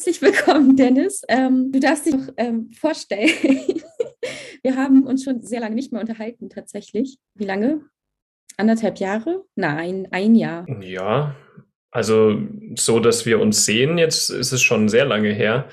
[0.00, 1.20] herzlich willkommen, Dennis.
[1.28, 3.28] Ähm, du darfst dich noch ähm, vorstellen.
[4.62, 7.18] Wir haben uns schon sehr lange nicht mehr unterhalten, tatsächlich.
[7.34, 7.82] Wie lange?
[8.56, 9.44] Anderthalb Jahre?
[9.56, 10.66] Nein, ein Jahr.
[10.80, 11.36] Ja,
[11.90, 12.34] also
[12.76, 15.68] so, dass wir uns sehen, jetzt ist es schon sehr lange her.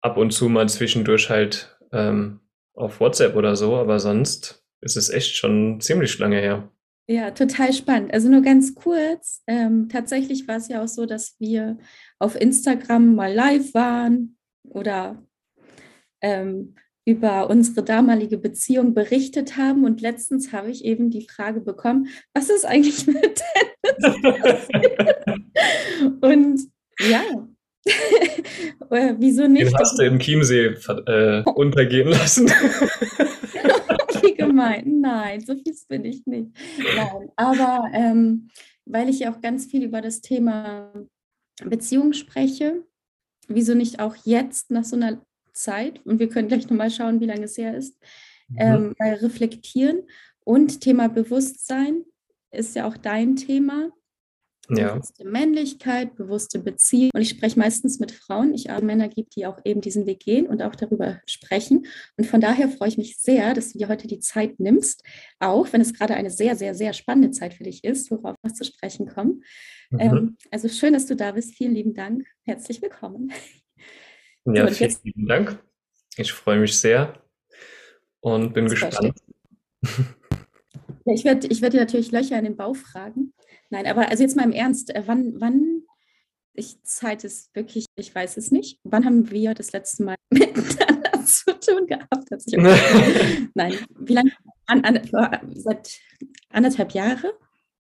[0.00, 2.40] Ab und zu mal zwischendurch halt ähm,
[2.72, 6.70] auf WhatsApp oder so, aber sonst ist es echt schon ziemlich lange her.
[7.06, 8.14] Ja, total spannend.
[8.14, 9.42] Also nur ganz kurz.
[9.46, 11.76] Ähm, tatsächlich war es ja auch so, dass wir
[12.18, 15.22] auf Instagram mal live waren oder
[16.22, 16.74] ähm,
[17.06, 19.84] über unsere damalige Beziehung berichtet haben.
[19.84, 23.42] Und letztens habe ich eben die Frage bekommen, was ist eigentlich mit
[23.84, 24.68] Dennis
[26.22, 26.60] Und
[27.00, 27.22] ja,
[29.18, 29.66] wieso nicht?
[29.66, 30.74] Den hast du im Chiemsee
[31.06, 32.50] äh, untergehen lassen.
[34.28, 35.00] Wie gemein.
[35.00, 36.50] Nein, so fies bin ich nicht.
[36.96, 38.48] Nein, aber ähm,
[38.86, 40.92] weil ich ja auch ganz viel über das Thema
[41.64, 42.84] Beziehung spreche,
[43.48, 47.26] wieso nicht auch jetzt nach so einer Zeit, und wir können gleich nochmal schauen, wie
[47.26, 47.96] lange es her ist,
[48.48, 48.56] mhm.
[48.58, 50.02] ähm, reflektieren.
[50.44, 52.04] Und Thema Bewusstsein
[52.50, 53.90] ist ja auch dein Thema.
[54.70, 54.94] Ja.
[54.94, 57.10] Bewusste Männlichkeit, bewusste Beziehung.
[57.14, 58.54] Und ich spreche meistens mit Frauen.
[58.54, 61.86] Ich habe Männer gibt, die auch eben diesen Weg gehen und auch darüber sprechen.
[62.16, 65.02] Und von daher freue ich mich sehr, dass du dir heute die Zeit nimmst,
[65.38, 68.54] auch wenn es gerade eine sehr, sehr, sehr spannende Zeit für dich ist, worauf wir
[68.54, 69.44] zu sprechen kommen.
[69.90, 70.00] Mhm.
[70.00, 71.54] Ähm, also schön, dass du da bist.
[71.54, 72.26] Vielen lieben Dank.
[72.44, 73.32] Herzlich willkommen.
[74.46, 75.58] Ja, so, vielen lieben Dank.
[76.16, 77.22] Ich freue mich sehr
[78.20, 79.14] und bin gespannt.
[81.06, 83.34] Ich werde ich werd dir natürlich Löcher in den Bauch fragen.
[83.74, 85.82] Nein, aber also jetzt mal im Ernst, äh, wann, wann,
[86.52, 88.78] ich Zeit ist wirklich, ich weiß es nicht.
[88.84, 92.28] Wann haben wir das letzte Mal miteinander zu tun gehabt?
[93.54, 94.30] Nein, wie lange?
[94.66, 95.00] An, an,
[95.54, 95.98] seit
[96.50, 97.34] anderthalb Jahre?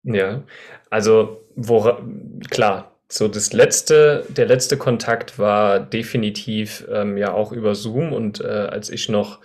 [0.02, 0.44] Ja,
[0.90, 2.04] also wora,
[2.50, 8.42] klar, so das letzte, der letzte Kontakt war definitiv ähm, ja auch über Zoom und
[8.42, 9.40] äh, als ich noch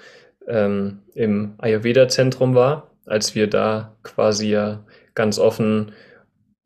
[0.48, 5.92] ähm, im Ayurveda-Zentrum war, als wir da quasi ja ganz offen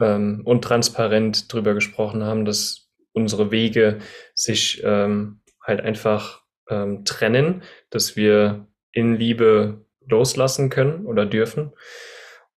[0.00, 3.98] ähm, und transparent drüber gesprochen haben, dass unsere Wege
[4.34, 11.72] sich ähm, halt einfach ähm, trennen, dass wir in Liebe loslassen können oder dürfen.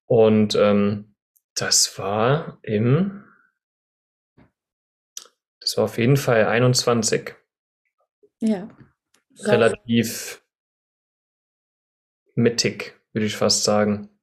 [0.05, 1.15] Und ähm,
[1.55, 3.23] das war im
[5.67, 7.35] das war auf jeden Fall 21.
[8.39, 8.69] Ja.
[9.39, 10.41] Relativ
[12.35, 14.16] mittig, würde ich fast sagen.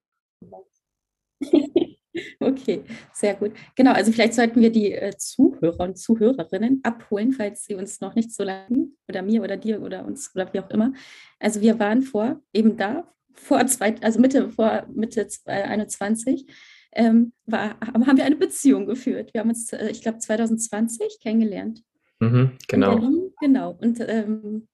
[2.46, 2.82] Okay,
[3.12, 3.52] sehr gut.
[3.74, 8.14] Genau, also vielleicht sollten wir die äh, Zuhörer und Zuhörerinnen abholen, falls sie uns noch
[8.14, 10.92] nicht so lange oder mir oder dir oder uns oder wie auch immer.
[11.38, 16.46] Also wir waren vor eben da, vor zwei, also Mitte, vor Mitte 21
[16.92, 19.34] ähm, war, haben wir eine Beziehung geführt.
[19.34, 21.82] Wir haben uns, äh, ich glaube, 2020 kennengelernt.
[22.20, 22.96] Mhm, genau.
[22.96, 23.76] Berlin, genau.
[23.80, 24.68] Und ähm,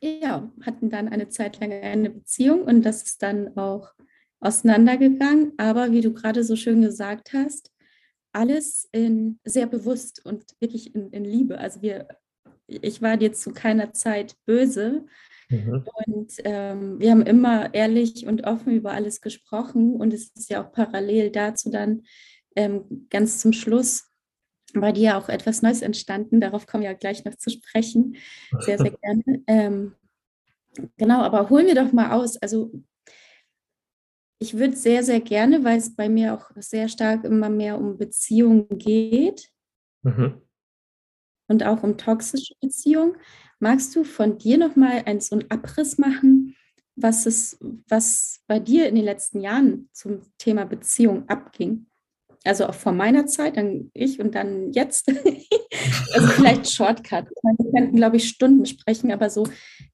[0.00, 3.92] ja, hatten dann eine Zeit lang eine Beziehung und das ist dann auch
[4.40, 5.52] auseinandergegangen.
[5.56, 7.70] Aber wie du gerade so schön gesagt hast,
[8.32, 11.58] alles in, sehr bewusst und wirklich in, in Liebe.
[11.58, 12.08] Also wir,
[12.66, 15.06] ich war dir zu keiner Zeit böse,
[15.50, 15.84] Mhm.
[16.06, 20.64] Und ähm, wir haben immer ehrlich und offen über alles gesprochen und es ist ja
[20.64, 22.02] auch parallel dazu dann
[22.54, 24.10] ähm, ganz zum Schluss
[24.74, 26.40] bei dir auch etwas Neues entstanden.
[26.40, 28.16] Darauf kommen wir ja gleich noch zu sprechen.
[28.58, 29.42] Sehr, sehr gerne.
[29.46, 29.94] Ähm,
[30.98, 32.36] genau, aber holen wir doch mal aus.
[32.36, 32.70] Also
[34.38, 37.98] ich würde sehr, sehr gerne, weil es bei mir auch sehr stark immer mehr um
[37.98, 39.50] Beziehungen geht
[40.02, 40.40] mhm.
[41.48, 43.16] und auch um toxische Beziehungen,
[43.60, 46.56] Magst du von dir nochmal einen, so einen Abriss machen,
[46.94, 51.86] was, es, was bei dir in den letzten Jahren zum Thema Beziehung abging?
[52.44, 55.08] Also auch vor meiner Zeit, dann ich und dann jetzt.
[56.12, 57.26] also vielleicht Shortcut.
[57.58, 59.44] Wir könnten, glaube ich, Stunden sprechen, aber so,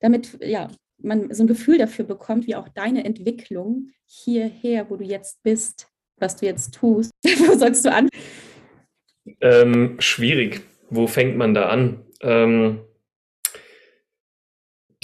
[0.00, 0.69] damit ja,
[1.04, 5.88] man so ein Gefühl dafür bekommt, wie auch deine Entwicklung hierher, wo du jetzt bist,
[6.16, 7.12] was du jetzt tust.
[7.25, 8.09] wo sollst du an?
[9.41, 10.62] Ähm, schwierig.
[10.91, 12.04] Wo fängt man da an?
[12.20, 12.81] Ähm,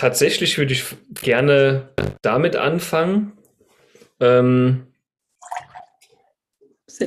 [0.00, 0.84] Tatsächlich würde ich
[1.20, 1.90] gerne
[2.22, 3.32] damit anfangen.
[4.18, 4.86] Ähm,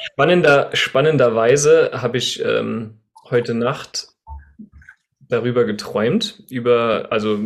[0.00, 3.00] spannender, spannenderweise habe ich ähm,
[3.30, 4.08] heute Nacht
[5.18, 7.38] darüber geträumt, über, also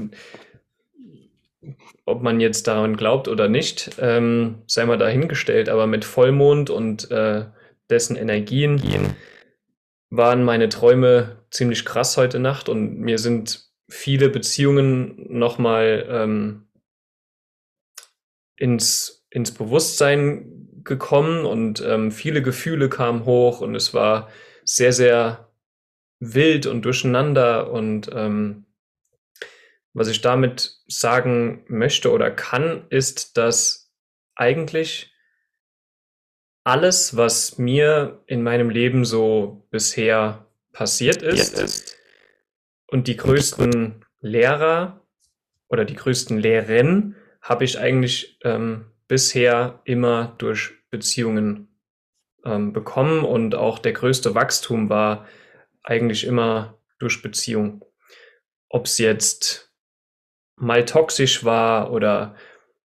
[2.06, 7.10] ob man jetzt daran glaubt oder nicht, ähm, sei mal dahingestellt, aber mit Vollmond und
[7.10, 7.46] äh,
[7.88, 8.78] dessen Energien
[10.10, 16.66] waren meine Träume ziemlich krass heute Nacht und mir sind viele Beziehungen nochmal ähm,
[18.56, 24.28] ins, ins Bewusstsein gekommen und ähm, viele Gefühle kamen hoch und es war
[24.64, 25.48] sehr, sehr
[26.20, 28.63] wild und durcheinander und ähm,
[29.94, 33.92] was ich damit sagen möchte oder kann, ist, dass
[34.34, 35.12] eigentlich
[36.64, 41.96] alles, was mir in meinem Leben so bisher passiert ist
[42.88, 45.06] und die größten Lehrer
[45.68, 51.68] oder die größten Lehren habe ich eigentlich ähm, bisher immer durch Beziehungen
[52.44, 55.28] ähm, bekommen und auch der größte Wachstum war
[55.82, 57.84] eigentlich immer durch Beziehung.
[58.68, 59.63] Ob es jetzt
[60.56, 62.34] mal toxisch war oder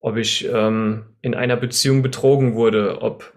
[0.00, 3.32] ob ich ähm, in einer Beziehung betrogen wurde, ob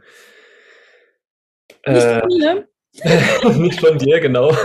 [1.87, 2.67] nicht von mir.
[3.01, 4.55] Äh, nicht von dir, genau.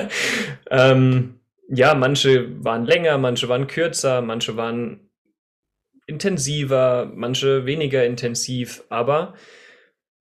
[0.70, 5.10] ähm, ja, manche waren länger, manche waren kürzer, manche waren
[6.06, 9.34] intensiver, manche weniger intensiv, aber,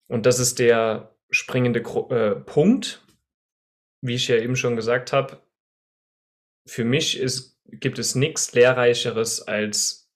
[0.07, 3.05] und das ist der springende äh, Punkt,
[4.01, 5.41] wie ich ja eben schon gesagt habe,
[6.67, 10.09] für mich ist, gibt es nichts Lehrreicheres als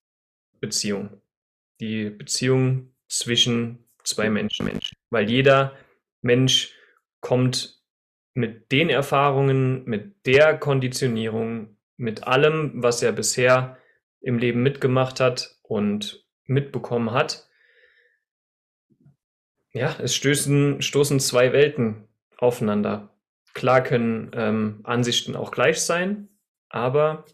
[0.59, 1.21] Beziehung.
[1.79, 4.79] Die Beziehung zwischen zwei Menschen.
[5.09, 5.75] Weil jeder
[6.21, 6.73] Mensch
[7.21, 7.81] kommt
[8.33, 13.77] mit den Erfahrungen, mit der Konditionierung, mit allem, was er bisher
[14.21, 17.47] im Leben mitgemacht hat und mitbekommen hat.
[19.71, 23.15] Ja, es stößen, stoßen zwei Welten aufeinander.
[23.53, 26.27] Klar können ähm, Ansichten auch gleich sein,
[26.69, 27.25] aber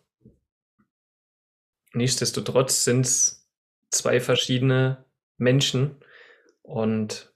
[1.93, 3.47] nichtsdestotrotz sind es
[3.89, 5.05] zwei verschiedene
[5.37, 5.95] Menschen
[6.61, 7.33] und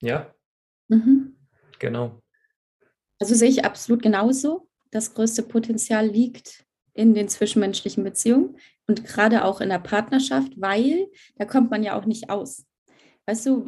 [0.00, 0.34] ja,
[0.88, 1.36] mhm.
[1.78, 2.22] genau.
[3.18, 4.68] Also sehe ich absolut genauso.
[4.90, 11.08] Das größte Potenzial liegt in den zwischenmenschlichen Beziehungen und gerade auch in der Partnerschaft, weil
[11.36, 12.66] da kommt man ja auch nicht aus.
[13.26, 13.64] Weißt du,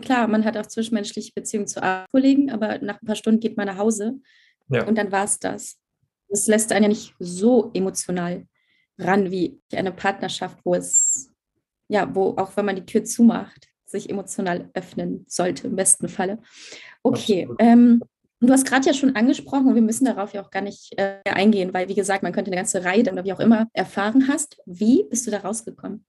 [0.00, 1.80] klar, man hat auch zwischenmenschliche Beziehungen zu
[2.10, 4.20] Kollegen, aber nach ein paar Stunden geht man nach Hause
[4.68, 4.86] ja.
[4.86, 5.78] und dann war es das.
[6.28, 8.46] Das lässt einen ja nicht so emotional
[8.98, 11.32] ran wie eine Partnerschaft, wo es,
[11.88, 16.38] ja, wo auch wenn man die Tür zumacht, sich emotional öffnen sollte, im besten Falle.
[17.02, 18.02] Okay, ähm,
[18.40, 21.20] du hast gerade ja schon angesprochen, und wir müssen darauf ja auch gar nicht äh,
[21.24, 24.58] eingehen, weil, wie gesagt, man könnte eine ganze Reihe oder wie auch immer erfahren hast.
[24.66, 26.04] Wie bist du da rausgekommen?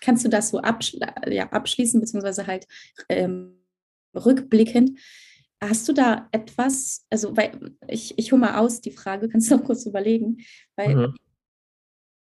[0.00, 2.66] Kannst du das so absch ja, abschließen, beziehungsweise halt
[3.08, 3.64] ähm,
[4.14, 4.98] rückblickend?
[5.62, 9.56] Hast du da etwas, also weil ich, ich hole mal aus die Frage, kannst du
[9.56, 10.38] noch kurz überlegen,
[10.76, 11.14] weil mhm.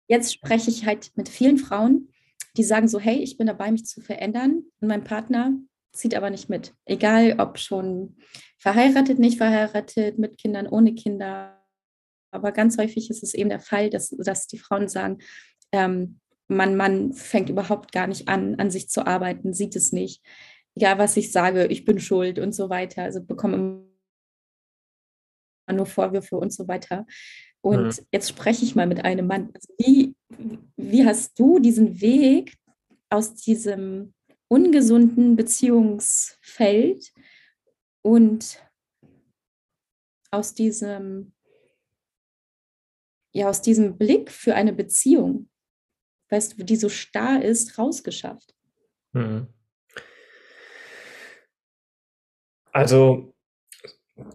[0.08, 2.10] Jetzt spreche ich halt mit vielen Frauen,
[2.58, 5.54] die sagen so, hey, ich bin dabei, mich zu verändern und mein Partner
[5.92, 6.74] zieht aber nicht mit.
[6.86, 8.18] Egal, ob schon
[8.58, 11.64] verheiratet, nicht verheiratet, mit Kindern, ohne Kinder.
[12.32, 15.20] Aber ganz häufig ist es eben der Fall, dass, dass die Frauen sagen,
[15.72, 20.24] ähm, man, man fängt überhaupt gar nicht an, an sich zu arbeiten, sieht es nicht.
[20.76, 23.04] Egal, was ich sage, ich bin schuld und so weiter.
[23.04, 23.86] Also bekomme
[25.72, 27.06] nur Vorwürfe und so weiter.
[27.64, 28.06] Und mhm.
[28.12, 29.50] jetzt spreche ich mal mit einem Mann.
[29.54, 30.16] Also wie,
[30.76, 32.58] wie hast du diesen Weg
[33.10, 34.14] aus diesem
[34.50, 37.14] ungesunden Beziehungsfeld
[38.02, 38.62] und
[40.30, 41.34] aus diesem,
[43.32, 45.50] ja, aus diesem Blick für eine Beziehung,
[46.32, 48.54] weißt du, die so starr ist, rausgeschafft?
[49.14, 49.48] Mhm.
[52.74, 53.34] Also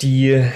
[0.00, 0.50] die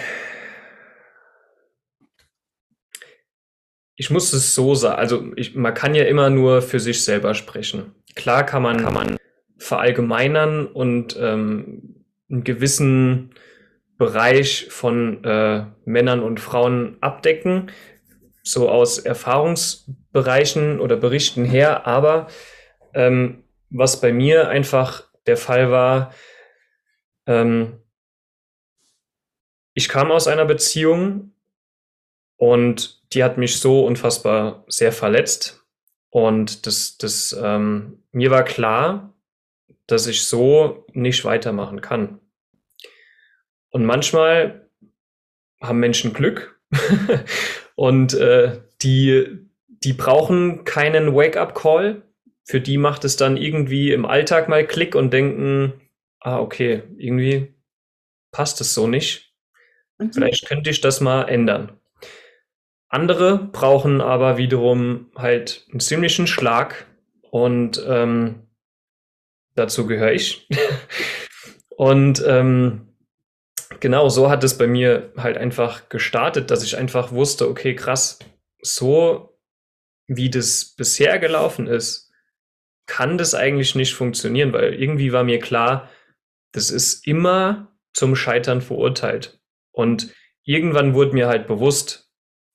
[4.02, 7.34] Ich muss es so sagen, also ich, man kann ja immer nur für sich selber
[7.34, 7.94] sprechen.
[8.16, 9.16] Klar kann man, kann man
[9.58, 13.32] verallgemeinern und ähm, einen gewissen
[13.98, 17.70] Bereich von äh, Männern und Frauen abdecken,
[18.42, 21.86] so aus Erfahrungsbereichen oder Berichten her.
[21.86, 22.26] Aber
[22.94, 26.12] ähm, was bei mir einfach der Fall war,
[27.28, 27.78] ähm,
[29.74, 31.36] ich kam aus einer Beziehung
[32.36, 35.64] und die hat mich so unfassbar sehr verletzt.
[36.10, 39.14] Und das, das, ähm, mir war klar,
[39.86, 42.20] dass ich so nicht weitermachen kann.
[43.70, 44.68] Und manchmal
[45.60, 46.60] haben Menschen Glück
[47.74, 52.02] und äh, die, die brauchen keinen Wake-up-Call.
[52.44, 55.72] Für die macht es dann irgendwie im Alltag mal Klick und denken,
[56.20, 57.54] ah, okay, irgendwie
[58.32, 59.32] passt es so nicht.
[59.98, 60.12] Mhm.
[60.12, 61.80] Vielleicht könnte ich das mal ändern.
[62.92, 66.86] Andere brauchen aber wiederum halt einen ziemlichen Schlag
[67.30, 68.46] und ähm,
[69.54, 70.46] dazu gehöre ich.
[71.70, 72.94] und ähm,
[73.80, 78.18] genau so hat es bei mir halt einfach gestartet, dass ich einfach wusste, okay, krass,
[78.60, 79.38] so
[80.06, 82.12] wie das bisher gelaufen ist,
[82.84, 85.88] kann das eigentlich nicht funktionieren, weil irgendwie war mir klar,
[86.52, 89.40] das ist immer zum Scheitern verurteilt.
[89.70, 90.12] Und
[90.44, 92.11] irgendwann wurde mir halt bewusst,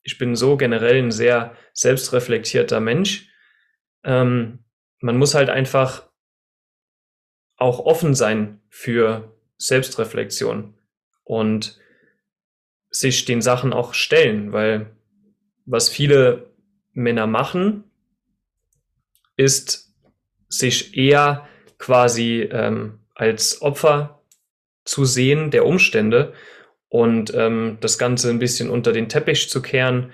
[0.07, 3.29] ich bin so generell ein sehr selbstreflektierter Mensch.
[4.05, 4.59] Ähm,
[5.01, 6.07] man muss halt einfach
[7.57, 10.75] auch offen sein für Selbstreflexion
[11.25, 11.77] und
[12.89, 14.95] sich den Sachen auch stellen, weil
[15.65, 16.53] was viele
[16.93, 17.83] Männer machen,
[19.35, 19.93] ist
[20.47, 21.49] sich eher
[21.79, 24.23] quasi ähm, als Opfer
[24.85, 26.33] zu sehen der Umstände
[26.89, 30.13] und ähm, das Ganze ein bisschen unter den Teppich zu kehren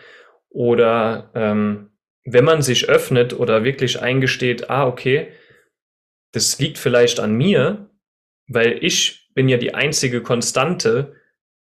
[0.50, 1.92] oder ähm,
[2.26, 5.32] wenn man sich öffnet oder wirklich eingesteht, ah, okay,
[6.32, 7.90] das liegt vielleicht an mir,
[8.48, 11.16] weil ich bin ja die einzige Konstante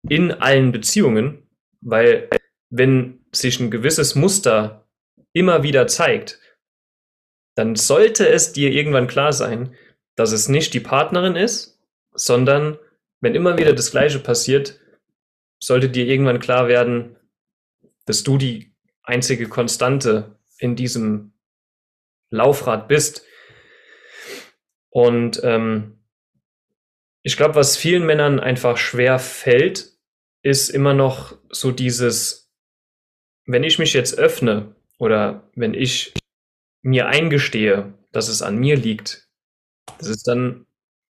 [0.09, 1.49] in allen Beziehungen,
[1.81, 2.29] weil
[2.71, 4.89] wenn sich ein gewisses Muster
[5.33, 6.41] immer wieder zeigt,
[7.55, 9.75] dann sollte es dir irgendwann klar sein,
[10.17, 11.81] dass es nicht die Partnerin ist,
[12.15, 12.79] sondern
[13.21, 14.81] wenn immer wieder das Gleiche passiert,
[15.63, 17.17] sollte dir irgendwann klar werden,
[18.05, 21.35] dass du die einzige Konstante in diesem
[22.31, 23.25] Laufrad bist.
[24.91, 26.01] Und ähm,
[27.23, 29.93] ich glaube, was vielen Männern einfach schwer fällt,
[30.43, 32.53] ist immer noch so dieses,
[33.47, 36.13] wenn ich mich jetzt öffne oder wenn ich
[36.83, 39.29] mir eingestehe, dass es an mir liegt,
[39.99, 40.67] das ist dann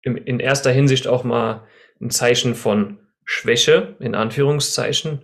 [0.02, 1.66] in erster Hinsicht auch mal
[2.00, 2.98] ein Zeichen von
[3.30, 5.22] Schwäche, in Anführungszeichen,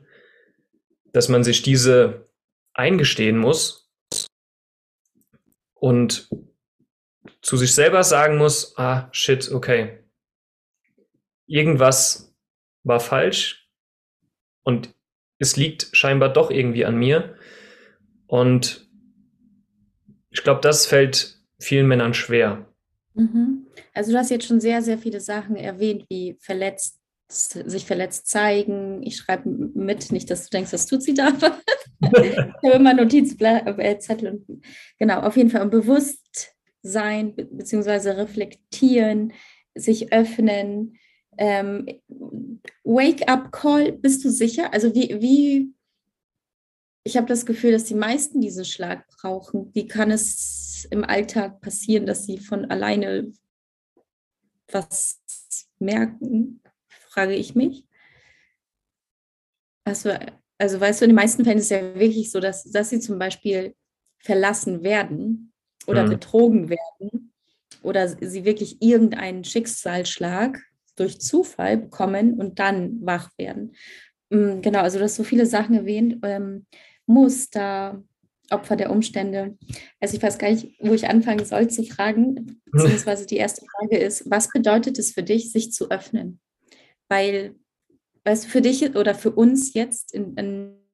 [1.15, 2.29] dass man sich diese
[2.75, 3.91] eingestehen muss
[5.73, 6.29] und
[7.41, 10.05] zu sich selber sagen muss, ah, shit, okay,
[11.47, 12.37] irgendwas
[12.83, 13.71] war falsch
[14.65, 14.95] und
[15.39, 17.39] es liegt scheinbar doch irgendwie an mir.
[18.27, 18.87] Und
[20.29, 22.67] ich glaube, das fällt vielen Männern schwer.
[23.15, 23.67] Mhm.
[23.95, 27.01] Also du hast jetzt schon sehr, sehr viele Sachen erwähnt, wie verletzt
[27.35, 29.03] sich verletzt zeigen.
[29.03, 31.59] Ich schreibe mit, nicht, dass du denkst, das tut sie da, aber
[32.25, 33.79] ich habe immer Notizzettel.
[33.79, 34.65] Äh, und,
[34.99, 39.33] genau, auf jeden Fall um Bewusstsein be beziehungsweise reflektieren,
[39.75, 40.97] sich öffnen.
[41.37, 41.87] Ähm,
[42.85, 44.73] Wake-up-Call, bist du sicher?
[44.73, 45.75] Also wie, wie
[47.05, 49.71] ich habe das Gefühl, dass die meisten diesen Schlag brauchen.
[49.75, 53.31] Wie kann es im Alltag passieren, dass sie von alleine
[54.69, 55.21] was
[55.79, 56.61] merken?
[57.15, 57.87] Frage ich mich.
[59.85, 60.13] Also,
[60.59, 63.01] also weißt du, in den meisten Fällen ist es ja wirklich so, dass, dass sie
[63.01, 63.75] zum Beispiel
[64.19, 65.53] verlassen werden
[65.87, 66.11] oder mhm.
[66.11, 67.33] betrogen werden
[67.83, 70.59] oder sie wirklich irgendeinen Schicksalsschlag
[70.97, 73.75] durch Zufall bekommen und dann wach werden.
[74.31, 76.67] Mm, genau, also du hast so viele Sachen erwähnt, ähm,
[77.07, 78.03] Muster,
[78.51, 79.59] Opfer der Umstände.
[80.01, 83.99] Also ich weiß gar nicht, wo ich anfangen soll zu fragen, beziehungsweise die erste Frage
[83.99, 86.41] ist, was bedeutet es für dich, sich zu öffnen?
[87.09, 87.57] Weil,
[88.25, 90.85] weißt du, für dich oder für uns jetzt in, in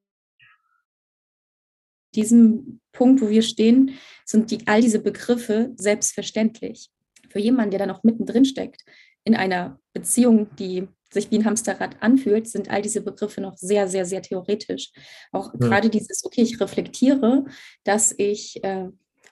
[2.15, 6.89] diesem Punkt, wo wir stehen, sind die, all diese Begriffe selbstverständlich.
[7.29, 8.83] Für jemanden, der da noch mittendrin steckt,
[9.23, 13.87] in einer Beziehung, die sich wie ein Hamsterrad anfühlt, sind all diese Begriffe noch sehr,
[13.87, 14.91] sehr, sehr theoretisch.
[15.31, 15.59] Auch ja.
[15.59, 17.45] gerade dieses, okay, ich reflektiere,
[17.83, 18.87] dass ich, äh,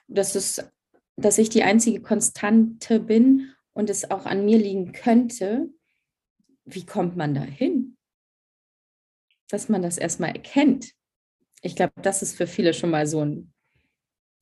[0.08, 0.62] dass es,
[1.16, 5.68] dass ich die einzige Konstante bin und es auch an mir liegen könnte,
[6.74, 7.96] wie kommt man da hin?
[9.48, 10.92] Dass man das erstmal erkennt.
[11.62, 13.52] Ich glaube, das ist für viele schon mal so ein.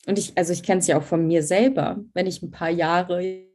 [0.06, 2.70] Und ich, also ich kenne es ja auch von mir selber, wenn ich ein paar
[2.70, 3.47] Jahre,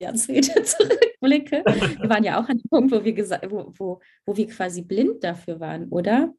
[0.00, 1.62] Jahrzehnte zurückblicke.
[2.00, 3.16] Wir waren ja auch an dem Punkt, wo wir,
[3.50, 6.32] wo, wo, wo wir quasi blind dafür waren, oder?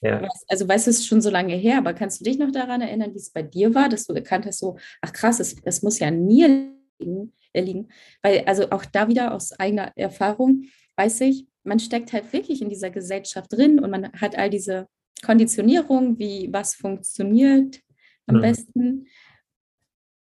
[0.00, 0.26] Ja.
[0.46, 2.80] Also weißt du, es ist schon so lange her, aber kannst du dich noch daran
[2.80, 5.82] erinnern, wie es bei dir war, dass du erkannt hast, so, ach krass, es, es
[5.82, 7.88] muss ja mir liegen, liegen.
[8.22, 10.64] Weil, also auch da wieder aus eigener Erfahrung,
[10.98, 14.88] weiß ich, man steckt halt wirklich in dieser Gesellschaft drin und man hat all diese
[15.24, 17.80] Konditionierung, wie was funktioniert
[18.26, 18.40] am mhm.
[18.40, 19.06] besten.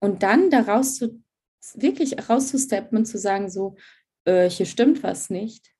[0.00, 1.22] Und dann daraus zu,
[1.74, 3.76] wirklich rauszusteppen und zu sagen, so,
[4.24, 5.72] äh, hier stimmt was nicht.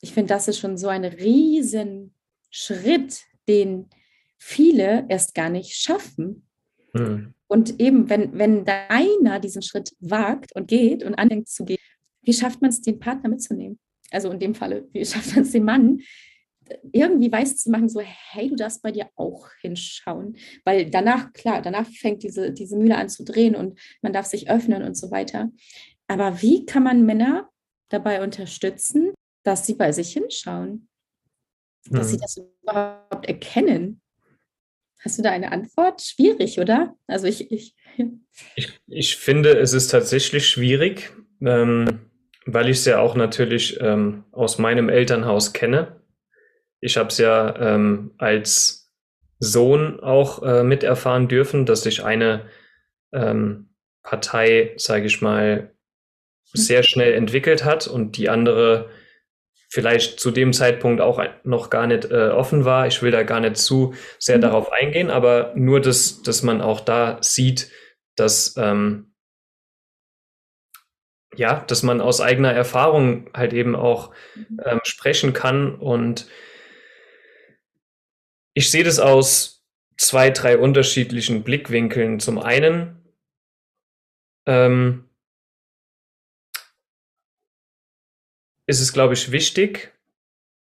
[0.00, 2.14] Ich finde, das ist schon so ein riesen
[2.50, 3.88] Schritt, den
[4.38, 6.46] viele erst gar nicht schaffen.
[6.92, 7.34] Mhm.
[7.48, 11.78] Und eben, wenn, wenn einer diesen Schritt wagt und geht und anfängt zu gehen,
[12.22, 13.78] wie schafft man es, den Partner mitzunehmen?
[14.10, 16.00] Also in dem Falle, wie schafft man es den Mann,
[16.92, 20.36] irgendwie weiß zu machen, so, hey, du darfst bei dir auch hinschauen.
[20.64, 24.50] Weil danach, klar, danach fängt diese, diese Mühle an zu drehen und man darf sich
[24.50, 25.50] öffnen und so weiter.
[26.06, 27.48] Aber wie kann man Männer
[27.88, 29.12] dabei unterstützen,
[29.44, 30.88] dass sie bei sich hinschauen?
[31.90, 32.12] Dass hm.
[32.12, 34.00] sie das überhaupt erkennen?
[35.00, 36.02] Hast du da eine Antwort?
[36.02, 36.96] Schwierig, oder?
[37.06, 37.74] Also ich, ich,
[38.56, 41.12] ich, ich finde, es ist tatsächlich schwierig.
[41.40, 42.07] Ähm
[42.52, 46.00] weil ich es ja auch natürlich ähm, aus meinem Elternhaus kenne.
[46.80, 48.90] Ich habe es ja ähm, als
[49.38, 52.46] Sohn auch äh, miterfahren dürfen, dass sich eine
[53.12, 53.68] ähm,
[54.02, 55.72] Partei, sage ich mal,
[56.54, 58.88] sehr schnell entwickelt hat und die andere
[59.68, 62.86] vielleicht zu dem Zeitpunkt auch noch gar nicht äh, offen war.
[62.86, 64.42] Ich will da gar nicht zu sehr mhm.
[64.42, 67.70] darauf eingehen, aber nur, dass, dass man auch da sieht,
[68.16, 69.07] dass ähm,
[71.38, 74.60] ja, dass man aus eigener Erfahrung halt eben auch mhm.
[74.64, 75.76] ähm, sprechen kann.
[75.76, 76.26] Und
[78.54, 79.64] ich sehe das aus
[79.96, 82.18] zwei, drei unterschiedlichen Blickwinkeln.
[82.18, 82.96] Zum einen
[84.46, 85.08] ähm,
[88.66, 89.92] ist es, glaube ich, wichtig,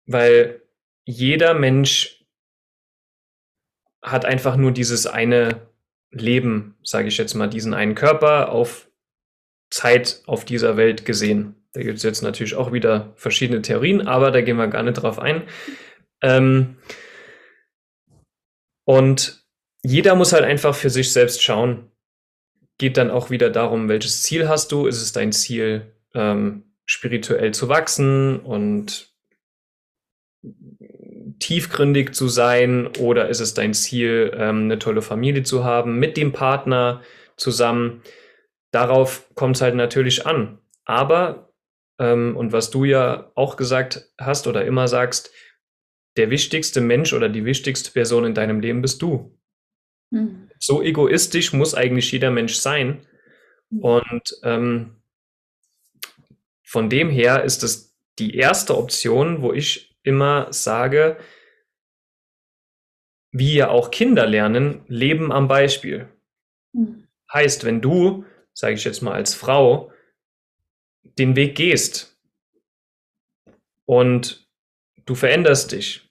[0.07, 0.61] weil
[1.05, 2.25] jeder Mensch
[4.01, 5.67] hat einfach nur dieses eine
[6.09, 8.89] Leben, sage ich jetzt mal, diesen einen Körper auf
[9.75, 11.55] Zeit auf dieser Welt gesehen.
[11.73, 14.93] Da gibt es jetzt natürlich auch wieder verschiedene Theorien, aber da gehen wir gar nicht
[14.93, 15.43] drauf ein.
[16.21, 16.77] Ähm,
[18.85, 19.43] und
[19.83, 21.91] jeder muss halt einfach für sich selbst schauen.
[22.77, 24.87] Geht dann auch wieder darum, welches Ziel hast du?
[24.87, 29.13] Ist es dein Ziel, ähm, spirituell zu wachsen und
[31.39, 36.15] tiefgründig zu sein oder ist es dein Ziel, ähm, eine tolle Familie zu haben mit
[36.15, 37.01] dem Partner
[37.35, 38.01] zusammen?
[38.75, 40.59] Darauf kommt es halt natürlich an.
[40.83, 41.53] Aber,
[41.97, 45.31] ähm, und was du ja auch gesagt hast oder immer sagst,
[46.17, 49.39] der wichtigste Mensch oder die wichtigste Person in deinem Leben bist du.
[50.11, 50.49] Mhm.
[50.59, 53.07] So egoistisch muss eigentlich jeder Mensch sein.
[53.69, 53.79] Mhm.
[53.79, 54.97] Und ähm,
[56.65, 61.15] von dem her ist es die erste Option, wo ich immer sage,
[63.31, 66.09] wie ja auch Kinder lernen, leben am Beispiel.
[66.73, 67.07] Mhm.
[67.33, 69.91] Heißt, wenn du, sage ich jetzt mal als Frau,
[71.19, 72.17] den Weg gehst
[73.85, 74.49] und
[75.05, 76.09] du veränderst dich,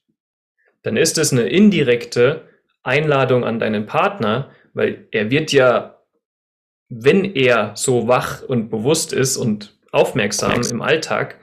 [0.83, 2.49] dann ist es eine indirekte
[2.83, 6.03] Einladung an deinen Partner, weil er wird ja,
[6.89, 11.41] wenn er so wach und bewusst ist und aufmerksam im Alltag,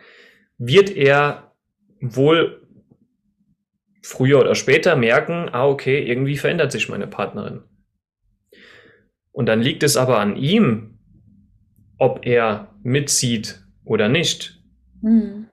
[0.57, 1.55] wird er
[1.99, 2.67] wohl
[4.03, 7.63] früher oder später merken, ah, okay, irgendwie verändert sich meine Partnerin.
[9.31, 10.99] Und dann liegt es aber an ihm,
[11.97, 14.61] ob er mitzieht oder nicht.
[15.01, 15.47] Mhm.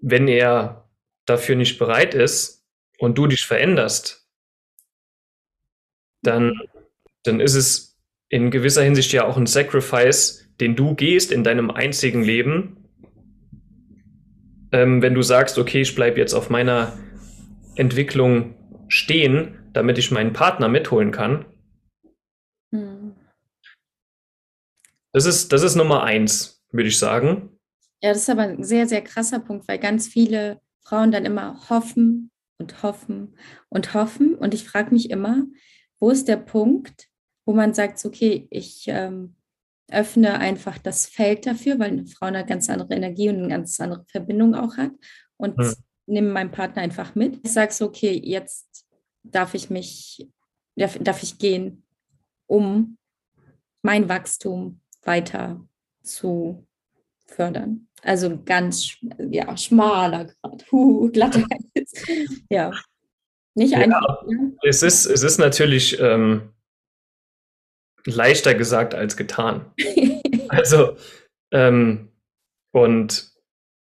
[0.00, 0.88] Wenn er
[1.26, 2.66] dafür nicht bereit ist
[2.98, 4.28] und du dich veränderst,
[6.22, 6.58] dann,
[7.24, 11.70] dann ist es in gewisser Hinsicht ja auch ein Sacrifice, den du gehst in deinem
[11.70, 12.76] einzigen Leben,
[14.72, 16.98] ähm, wenn du sagst, okay, ich bleibe jetzt auf meiner
[17.74, 18.54] Entwicklung
[18.88, 21.44] stehen, damit ich meinen Partner mitholen kann.
[25.12, 27.58] Das, ist, das ist Nummer eins, würde ich sagen.
[28.02, 31.68] Ja, das ist aber ein sehr, sehr krasser Punkt, weil ganz viele Frauen dann immer
[31.68, 33.36] hoffen und hoffen
[33.68, 34.34] und hoffen.
[34.34, 35.44] Und ich frage mich immer,
[35.98, 37.08] wo ist der Punkt,
[37.44, 39.36] wo man sagt, okay, ich ähm,
[39.90, 43.78] öffne einfach das Feld dafür, weil eine Frau eine ganz andere Energie und eine ganz
[43.80, 44.92] andere Verbindung auch hat
[45.36, 45.72] und ja.
[46.06, 47.40] nehme meinen Partner einfach mit.
[47.42, 48.86] Ich sage so, okay, jetzt
[49.22, 50.28] darf ich mich,
[50.76, 51.84] darf, darf ich gehen,
[52.46, 52.96] um
[53.82, 55.60] mein Wachstum weiter
[56.02, 56.66] zu
[57.26, 57.88] fördern.
[58.02, 61.44] Also ganz ja, schmaler Grad, huh, glatter
[62.50, 62.72] Ja,
[63.54, 64.24] nicht einfach.
[64.26, 66.52] Ja, es, ist, es ist natürlich ähm,
[68.06, 69.72] leichter gesagt als getan.
[70.48, 70.96] also,
[71.52, 72.08] ähm,
[72.72, 73.30] und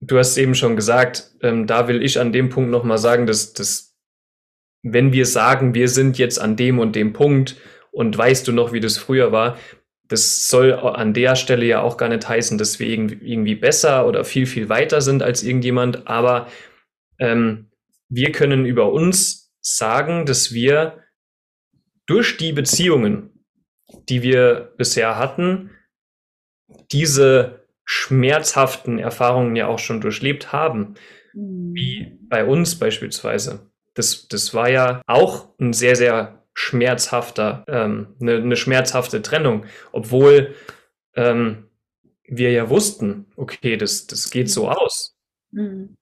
[0.00, 3.52] du hast eben schon gesagt, ähm, da will ich an dem Punkt nochmal sagen, dass,
[3.52, 3.96] dass
[4.82, 7.56] wenn wir sagen, wir sind jetzt an dem und dem Punkt
[7.90, 9.58] und weißt du noch, wie das früher war,
[10.08, 14.24] das soll an der Stelle ja auch gar nicht heißen, dass wir irgendwie besser oder
[14.24, 16.48] viel, viel weiter sind als irgendjemand, aber
[17.18, 17.70] ähm,
[18.08, 21.04] wir können über uns sagen, dass wir
[22.06, 23.44] durch die Beziehungen,
[24.08, 25.70] die wir bisher hatten,
[26.90, 30.94] diese schmerzhaften Erfahrungen ja auch schon durchlebt haben,
[31.34, 32.28] wie mhm.
[32.28, 33.70] bei uns beispielsweise.
[33.94, 40.54] Das, das war ja auch ein sehr, sehr schmerzhafter, ähm, eine, eine schmerzhafte Trennung, obwohl
[41.14, 41.68] ähm,
[42.24, 45.16] wir ja wussten, okay, das, das geht so aus.
[45.50, 45.96] Mhm.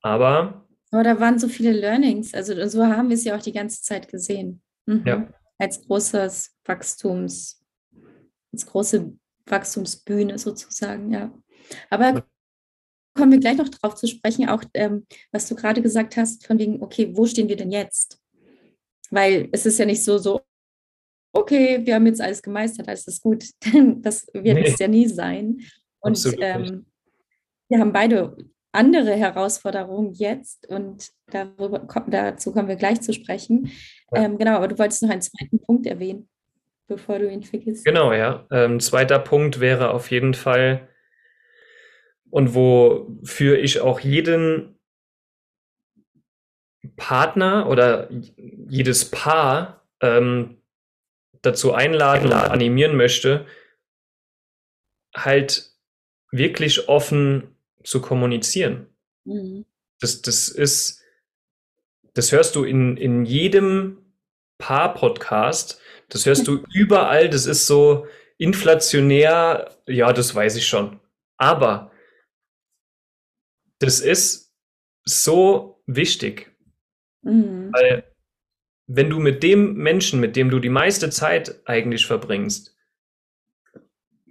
[0.00, 0.66] Aber.
[0.90, 2.34] Aber da waren so viele Learnings.
[2.34, 4.62] Also so haben wir es ja auch die ganze Zeit gesehen.
[4.86, 5.02] Mhm.
[5.06, 7.62] Ja als großes Wachstums,
[8.52, 9.12] als große
[9.46, 11.32] Wachstumsbühne sozusagen, ja.
[11.90, 12.26] Aber
[13.14, 16.58] kommen wir gleich noch drauf zu sprechen, auch ähm, was du gerade gesagt hast, von
[16.58, 18.20] wegen, okay, wo stehen wir denn jetzt?
[19.10, 20.40] Weil es ist ja nicht so, so,
[21.32, 23.44] okay, wir haben jetzt alles gemeistert, alles ist gut.
[24.02, 24.66] das wird nee.
[24.66, 25.60] es ja nie sein.
[26.00, 26.86] Und ähm,
[27.68, 28.36] wir haben beide
[28.72, 33.70] andere Herausforderungen jetzt und darüber, dazu kommen wir gleich zu sprechen.
[34.12, 34.24] Ja.
[34.24, 36.28] Ähm, genau, aber du wolltest noch einen zweiten Punkt erwähnen,
[36.88, 37.84] bevor du ihn vergisst.
[37.84, 38.46] Genau, ja.
[38.50, 40.88] Ähm, zweiter Punkt wäre auf jeden Fall,
[42.34, 44.73] und wofür ich auch jeden
[46.96, 50.58] Partner oder jedes Paar ähm,
[51.42, 53.46] dazu einladen und animieren möchte,
[55.14, 55.72] halt
[56.30, 58.86] wirklich offen zu kommunizieren.
[59.24, 59.64] Mhm.
[60.00, 61.02] Das, das ist,
[62.14, 63.98] das hörst du in, in jedem
[64.58, 68.06] Paar-Podcast, das hörst du überall, das ist so
[68.38, 71.00] inflationär, ja, das weiß ich schon.
[71.36, 71.92] Aber
[73.78, 74.54] das ist
[75.04, 76.53] so wichtig,
[77.24, 77.70] mhm.
[77.72, 78.04] weil
[78.86, 82.76] wenn du mit dem Menschen, mit dem du die meiste Zeit eigentlich verbringst,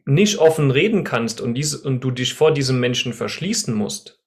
[0.05, 4.21] nicht offen reden kannst und, diese, und du dich vor diesem Menschen verschließen musst,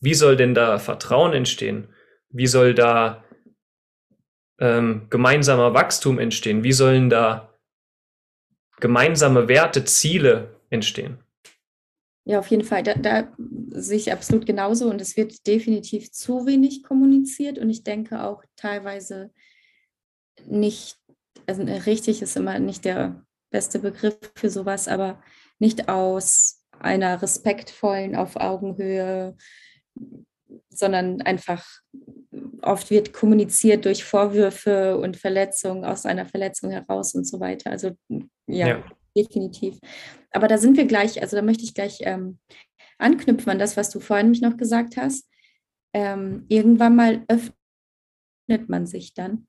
[0.00, 1.88] wie soll denn da Vertrauen entstehen?
[2.28, 3.24] Wie soll da
[4.58, 6.62] ähm, gemeinsamer Wachstum entstehen?
[6.62, 7.54] Wie sollen da
[8.80, 11.23] gemeinsame Werte, Ziele entstehen?
[12.24, 12.82] Ja, auf jeden Fall.
[12.82, 13.32] Da, da
[13.70, 14.88] sehe ich absolut genauso.
[14.88, 17.58] Und es wird definitiv zu wenig kommuniziert.
[17.58, 19.30] Und ich denke auch teilweise
[20.46, 20.96] nicht,
[21.46, 25.22] also richtig ist immer nicht der beste Begriff für sowas, aber
[25.58, 29.36] nicht aus einer respektvollen, auf Augenhöhe,
[30.70, 31.64] sondern einfach
[32.62, 37.70] oft wird kommuniziert durch Vorwürfe und Verletzungen aus einer Verletzung heraus und so weiter.
[37.70, 37.92] Also
[38.46, 38.84] ja, ja.
[39.16, 39.78] Definitiv.
[40.30, 42.38] Aber da sind wir gleich, also da möchte ich gleich ähm,
[42.98, 45.28] anknüpfen an das, was du vorhin mich noch gesagt hast.
[45.92, 49.46] Ähm, irgendwann mal öffnet man sich dann.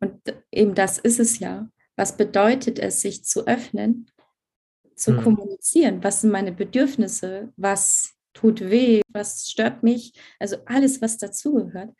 [0.00, 0.20] Und
[0.52, 1.70] eben das ist es ja.
[1.96, 4.10] Was bedeutet es, sich zu öffnen,
[4.94, 5.22] zu hm.
[5.24, 6.04] kommunizieren?
[6.04, 7.52] Was sind meine Bedürfnisse?
[7.56, 9.02] Was tut weh?
[9.12, 10.12] Was stört mich?
[10.38, 11.90] Also alles, was dazugehört.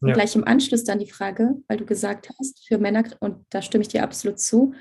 [0.00, 0.14] Und ja.
[0.14, 3.82] gleich im Anschluss dann die Frage, weil du gesagt hast, für Männer, und da stimme
[3.82, 4.74] ich dir absolut zu,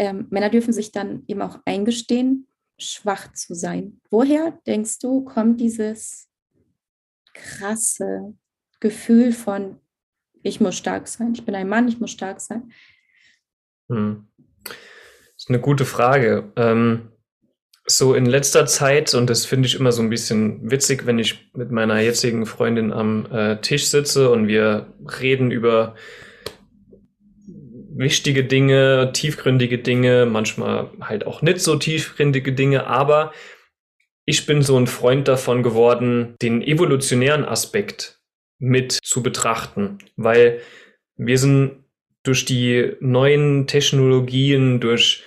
[0.00, 2.46] ähm, Männer dürfen sich dann eben auch eingestehen,
[2.78, 4.00] schwach zu sein.
[4.10, 6.26] Woher, denkst du, kommt dieses
[7.34, 8.32] krasse
[8.80, 9.78] Gefühl von,
[10.42, 12.72] ich muss stark sein, ich bin ein Mann, ich muss stark sein?
[13.90, 14.26] Hm.
[14.64, 14.74] Das
[15.36, 16.50] ist eine gute Frage.
[16.56, 17.12] Ähm,
[17.84, 21.52] so in letzter Zeit, und das finde ich immer so ein bisschen witzig, wenn ich
[21.52, 25.94] mit meiner jetzigen Freundin am äh, Tisch sitze und wir reden über
[28.00, 33.32] wichtige Dinge, tiefgründige Dinge, manchmal halt auch nicht so tiefgründige Dinge, aber
[34.24, 38.18] ich bin so ein Freund davon geworden, den evolutionären Aspekt
[38.58, 40.60] mit zu betrachten, weil
[41.16, 41.84] wir sind
[42.22, 45.22] durch die neuen Technologien, durch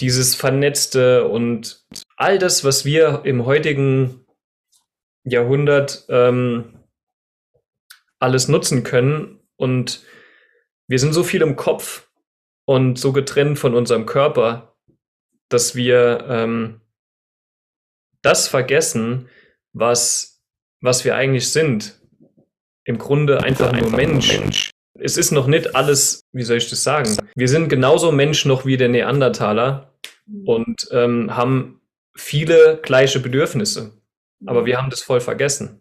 [0.00, 1.84] dieses Vernetzte und
[2.16, 4.24] all das, was wir im heutigen
[5.24, 6.80] Jahrhundert ähm,
[8.18, 9.40] alles nutzen können.
[9.56, 10.02] Und
[10.88, 12.08] wir sind so viel im Kopf
[12.66, 14.76] und so getrennt von unserem Körper,
[15.48, 16.80] dass wir ähm,
[18.22, 19.28] das vergessen,
[19.72, 20.42] was,
[20.80, 22.00] was wir eigentlich sind.
[22.84, 24.38] Im Grunde einfach, einfach nur Mensch.
[24.38, 27.16] Mensch es ist noch nicht alles, wie soll ich das sagen?
[27.34, 29.92] Wir sind genauso Mensch noch wie der Neandertaler
[30.26, 30.48] mhm.
[30.48, 31.80] und ähm, haben
[32.14, 33.92] viele gleiche Bedürfnisse.
[34.46, 35.80] Aber wir haben das voll vergessen.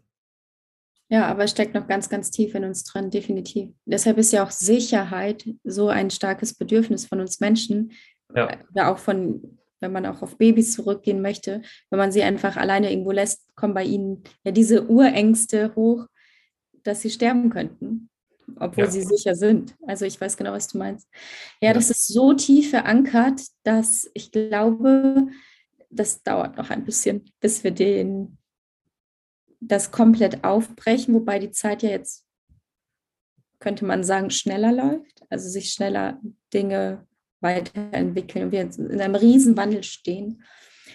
[1.09, 3.69] Ja, aber es steckt noch ganz, ganz tief in uns drin, definitiv.
[3.85, 7.91] Deshalb ist ja auch Sicherheit so ein starkes Bedürfnis von uns Menschen.
[8.35, 8.49] Ja.
[8.71, 12.91] Oder auch von, wenn man auch auf Babys zurückgehen möchte, wenn man sie einfach alleine
[12.91, 16.07] irgendwo lässt, kommen bei ihnen ja diese Urängste hoch,
[16.83, 18.09] dass sie sterben könnten
[18.59, 18.91] obwohl ja.
[18.91, 19.75] sie sicher sind.
[19.87, 21.07] Also ich weiß genau, was du meinst.
[21.61, 25.27] Ja, ja, das ist so tief verankert, dass ich glaube,
[25.89, 28.37] das dauert noch ein bisschen, bis wir den
[29.67, 32.25] das komplett aufbrechen, wobei die Zeit ja jetzt,
[33.59, 36.19] könnte man sagen, schneller läuft, also sich schneller
[36.53, 37.07] Dinge
[37.39, 40.43] weiterentwickeln und wir in einem Riesenwandel stehen.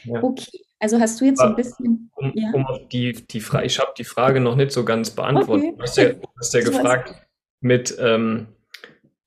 [0.05, 0.23] Ja.
[0.23, 2.11] Okay, also hast du jetzt ein bisschen.
[2.15, 2.51] Um, ja?
[2.53, 5.69] um die, die Frage, ich habe die Frage noch nicht so ganz beantwortet.
[5.69, 5.77] Okay.
[5.77, 7.15] Du hast ja, du hast ja gefragt,
[7.61, 8.49] mit, ähm,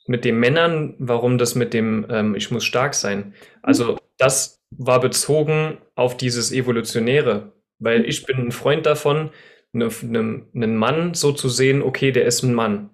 [0.07, 3.33] mit den Männern, warum das mit dem ähm, Ich muss stark sein.
[3.61, 7.51] Also das war bezogen auf dieses Evolutionäre,
[7.81, 9.31] weil ich bin ein Freund davon,
[9.73, 12.89] ne, ne, einen Mann so zu sehen, okay, der ist ein Mann.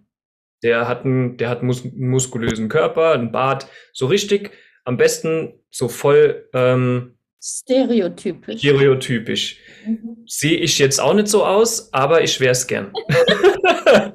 [0.64, 4.52] Der hat, einen, der hat mus muskulösen Körper, einen Bart, so richtig,
[4.86, 8.60] am besten so voll ähm, stereotypisch.
[8.60, 9.60] Stereotypisch.
[9.86, 10.24] Mhm.
[10.26, 12.92] Sehe ich jetzt auch nicht so aus, aber ich wäre es gern.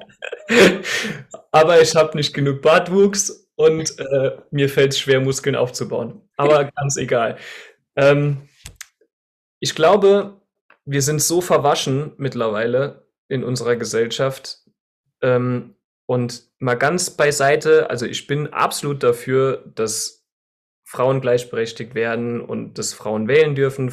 [1.53, 6.21] Aber ich habe nicht genug Bartwuchs und äh, mir fällt es schwer, Muskeln aufzubauen.
[6.35, 7.37] Aber ganz egal.
[7.95, 8.49] Ähm,
[9.59, 10.41] ich glaube,
[10.85, 14.59] wir sind so verwaschen mittlerweile in unserer Gesellschaft.
[15.21, 20.25] Ähm, und mal ganz beiseite, also ich bin absolut dafür, dass
[20.85, 23.91] Frauen gleichberechtigt werden und dass Frauen wählen dürfen.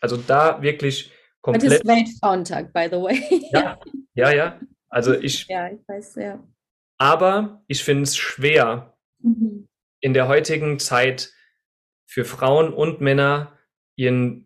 [0.00, 1.72] Also da wirklich komplett.
[1.72, 3.48] Das ist Weltfrauentag, by the way.
[3.52, 3.78] Ja,
[4.14, 4.60] ja, ja.
[4.88, 5.46] Also ich.
[5.48, 6.42] Ja, ich weiß, ja.
[6.98, 9.68] Aber ich finde es schwer, mhm.
[10.00, 11.32] in der heutigen Zeit
[12.06, 13.58] für Frauen und Männer
[13.96, 14.45] ihren,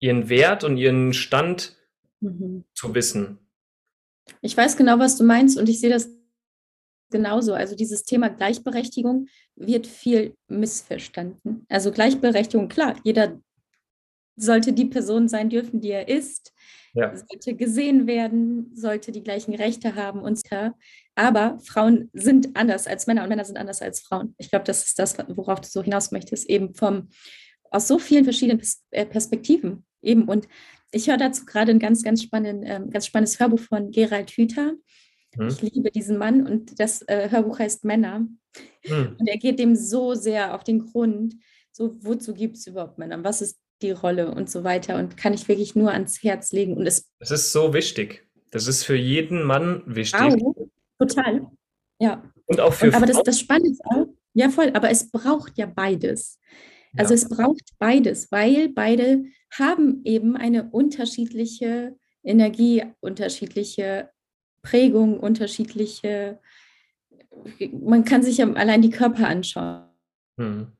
[0.00, 1.76] ihren Wert und ihren Stand
[2.20, 2.64] mhm.
[2.74, 3.38] zu wissen.
[4.42, 6.08] Ich weiß genau, was du meinst und ich sehe das
[7.10, 7.54] genauso.
[7.54, 11.66] Also dieses Thema Gleichberechtigung wird viel missverstanden.
[11.68, 13.40] Also Gleichberechtigung, klar, jeder
[14.36, 16.52] sollte die Person sein dürfen, die er ist,
[16.94, 17.14] ja.
[17.14, 20.70] sollte gesehen werden, sollte die gleichen Rechte haben und so.
[21.14, 24.34] Aber Frauen sind anders als Männer und Männer sind anders als Frauen.
[24.38, 27.08] Ich glaube, das ist das, worauf du so hinaus möchtest, eben vom
[27.70, 30.24] aus so vielen verschiedenen äh, Perspektiven eben.
[30.24, 30.48] Und
[30.92, 34.74] ich höre dazu gerade ein ganz, ganz, spannend, ähm, ganz spannendes Hörbuch von Gerald Hüther.
[35.36, 35.48] Hm.
[35.48, 38.26] Ich liebe diesen Mann und das äh, Hörbuch heißt Männer.
[38.84, 39.16] Hm.
[39.18, 41.36] Und er geht dem so sehr auf den Grund,
[41.72, 43.22] so wozu gibt es überhaupt Männer?
[43.22, 44.98] Was ist die Rolle und so weiter?
[44.98, 46.76] Und kann ich wirklich nur ans Herz legen.
[46.76, 48.26] Und es das ist so wichtig.
[48.50, 50.20] Das ist für jeden Mann wichtig.
[50.20, 50.56] Auch,
[50.98, 51.46] total.
[52.00, 52.24] Ja.
[52.46, 55.56] Und auch für und, Aber das, das Spannende ist auch, ja voll, aber es braucht
[55.56, 56.38] ja beides.
[56.96, 57.20] Also ja.
[57.20, 64.10] es braucht beides, weil beide haben eben eine unterschiedliche Energie, unterschiedliche
[64.62, 66.40] Prägung, unterschiedliche,
[67.72, 69.88] man kann sich ja allein die Körper anschauen.
[70.38, 70.72] Hm.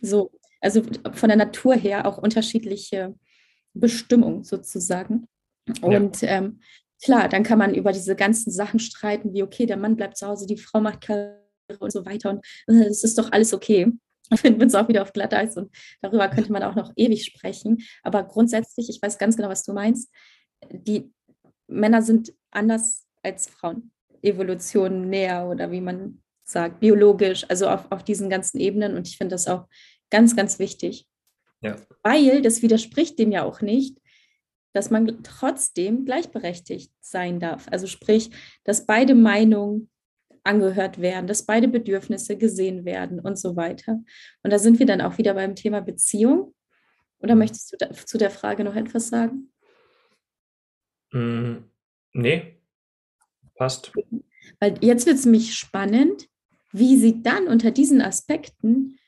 [0.00, 3.14] So, also von der Natur her auch unterschiedliche
[3.74, 5.26] Bestimmung sozusagen.
[5.82, 6.28] Und ja.
[6.28, 6.60] ähm,
[7.02, 10.26] klar, dann kann man über diese ganzen Sachen streiten, wie okay, der Mann bleibt zu
[10.26, 11.45] Hause, die Frau macht Karriere
[11.78, 12.30] und so weiter.
[12.30, 13.92] Und äh, es ist doch alles okay.
[14.32, 15.70] Ich finde uns auch wieder auf Glatteis und
[16.02, 17.84] darüber könnte man auch noch ewig sprechen.
[18.02, 20.12] Aber grundsätzlich, ich weiß ganz genau, was du meinst.
[20.70, 21.12] Die
[21.68, 23.92] Männer sind anders als Frauen.
[24.22, 28.96] Evolution näher oder wie man sagt, biologisch, also auf, auf diesen ganzen Ebenen.
[28.96, 29.66] Und ich finde das auch
[30.10, 31.06] ganz, ganz wichtig.
[31.60, 31.76] Ja.
[32.02, 33.98] Weil das widerspricht dem ja auch nicht,
[34.72, 37.66] dass man trotzdem gleichberechtigt sein darf.
[37.70, 38.30] Also sprich,
[38.64, 39.90] dass beide Meinungen
[40.46, 44.00] angehört werden, dass beide Bedürfnisse gesehen werden und so weiter.
[44.42, 46.54] Und da sind wir dann auch wieder beim Thema Beziehung.
[47.18, 47.40] Oder mhm.
[47.40, 49.52] möchtest du zu der Frage noch etwas sagen?
[51.12, 51.56] Mm,
[52.12, 52.60] nee,
[53.56, 53.92] passt.
[54.60, 56.28] Weil jetzt wird es mich spannend,
[56.72, 58.98] wie sie dann unter diesen Aspekten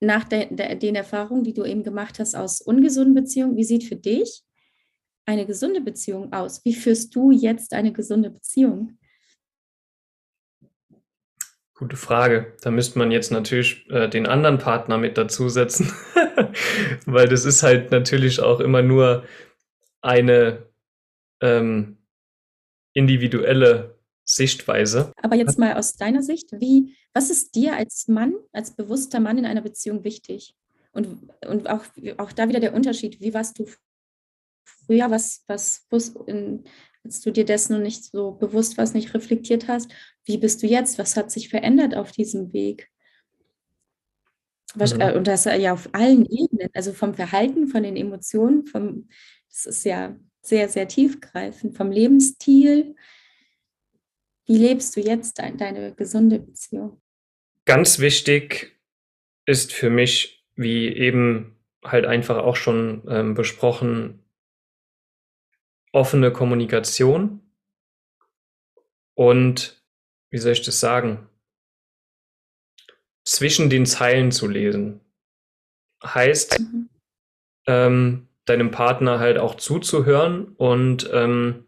[0.00, 3.84] nach de, de, den Erfahrungen, die du eben gemacht hast aus ungesunden Beziehungen, wie sieht
[3.84, 4.42] für dich
[5.24, 6.64] eine gesunde Beziehung aus?
[6.64, 8.98] Wie führst du jetzt eine gesunde Beziehung?
[11.78, 12.54] Gute Frage.
[12.62, 15.92] Da müsste man jetzt natürlich äh, den anderen Partner mit dazusetzen,
[17.06, 19.24] weil das ist halt natürlich auch immer nur
[20.00, 20.66] eine
[21.42, 21.98] ähm,
[22.94, 25.12] individuelle Sichtweise.
[25.22, 29.36] Aber jetzt mal aus deiner Sicht, wie, was ist dir als Mann, als bewusster Mann
[29.36, 30.54] in einer Beziehung wichtig?
[30.92, 31.84] Und, und auch,
[32.16, 33.66] auch da wieder der Unterschied, wie warst du
[34.64, 35.86] früher, was, was,
[36.26, 36.64] in,
[37.06, 39.92] als du dir dessen noch nicht so bewusst warst, nicht reflektiert hast,
[40.24, 40.98] wie bist du jetzt?
[40.98, 42.90] Was hat sich verändert auf diesem Weg?
[44.74, 45.00] Was, mhm.
[45.00, 49.08] äh, und das ja auf allen Ebenen, also vom Verhalten, von den Emotionen, vom,
[49.48, 52.96] das ist ja sehr, sehr tiefgreifend, vom Lebensstil.
[54.46, 57.00] Wie lebst du jetzt deine, deine gesunde Beziehung?
[57.64, 58.78] Ganz wichtig
[59.44, 64.25] ist für mich, wie eben halt einfach auch schon ähm, besprochen,
[65.96, 67.40] offene Kommunikation
[69.14, 69.82] und,
[70.30, 71.26] wie soll ich das sagen,
[73.24, 75.00] zwischen den Zeilen zu lesen.
[76.04, 76.90] Heißt, mhm.
[77.66, 81.64] ähm, deinem Partner halt auch zuzuhören und ähm,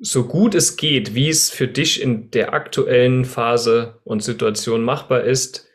[0.00, 5.24] so gut es geht, wie es für dich in der aktuellen Phase und Situation machbar
[5.24, 5.68] ist,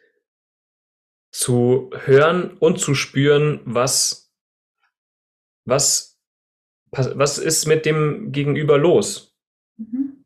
[1.31, 4.28] zu hören und zu spüren, was
[5.69, 6.19] was,
[6.91, 9.37] was ist mit dem Gegenüber los?
[9.77, 10.25] Mhm.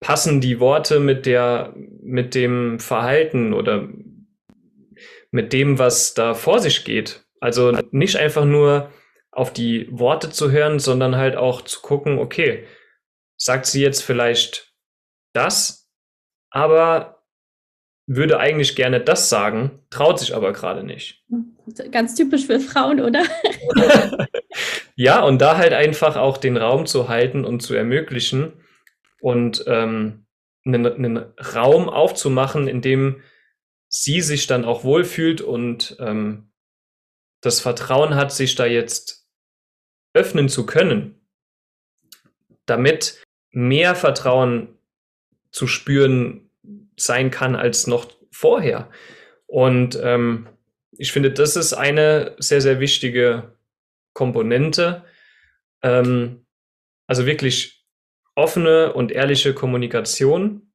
[0.00, 3.88] Passen die Worte mit der, mit dem Verhalten oder
[5.30, 7.24] mit dem, was da vor sich geht?
[7.40, 8.92] Also nicht einfach nur
[9.30, 12.66] auf die Worte zu hören, sondern halt auch zu gucken, okay,
[13.36, 14.74] sagt sie jetzt vielleicht
[15.32, 15.90] das,
[16.50, 17.24] aber
[18.06, 21.24] würde eigentlich gerne das sagen, traut sich aber gerade nicht.
[21.90, 23.24] Ganz typisch für Frauen, oder?
[24.96, 28.52] ja, und da halt einfach auch den Raum zu halten und zu ermöglichen
[29.20, 30.26] und ähm,
[30.64, 31.16] einen, einen
[31.54, 33.22] Raum aufzumachen, in dem
[33.88, 36.50] sie sich dann auch wohlfühlt und ähm,
[37.40, 39.28] das Vertrauen hat, sich da jetzt
[40.14, 41.26] öffnen zu können,
[42.66, 44.78] damit mehr Vertrauen
[45.50, 46.50] zu spüren
[46.96, 48.90] sein kann als noch vorher.
[49.46, 50.48] Und ähm,
[50.98, 53.56] ich finde, das ist eine sehr, sehr wichtige
[54.12, 55.04] Komponente.
[55.82, 56.46] Ähm,
[57.06, 57.86] also wirklich
[58.34, 60.72] offene und ehrliche Kommunikation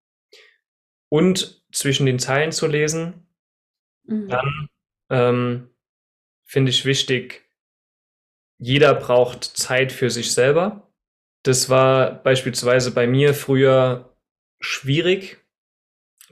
[1.10, 3.28] und zwischen den Zeilen zu lesen.
[4.04, 4.30] Mhm.
[4.30, 4.70] Dann
[5.10, 5.70] ähm,
[6.46, 7.50] finde ich wichtig,
[8.60, 10.92] jeder braucht Zeit für sich selber.
[11.44, 14.16] Das war beispielsweise bei mir früher
[14.60, 15.38] schwierig.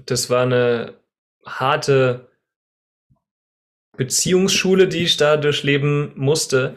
[0.05, 0.99] Das war eine
[1.45, 2.29] harte
[3.97, 6.75] Beziehungsschule, die ich da durchleben musste,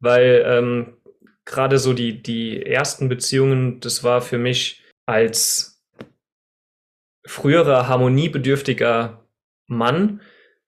[0.00, 0.96] weil ähm,
[1.44, 5.82] gerade so die, die ersten Beziehungen, das war für mich als
[7.26, 9.24] früherer harmoniebedürftiger
[9.66, 10.20] Mann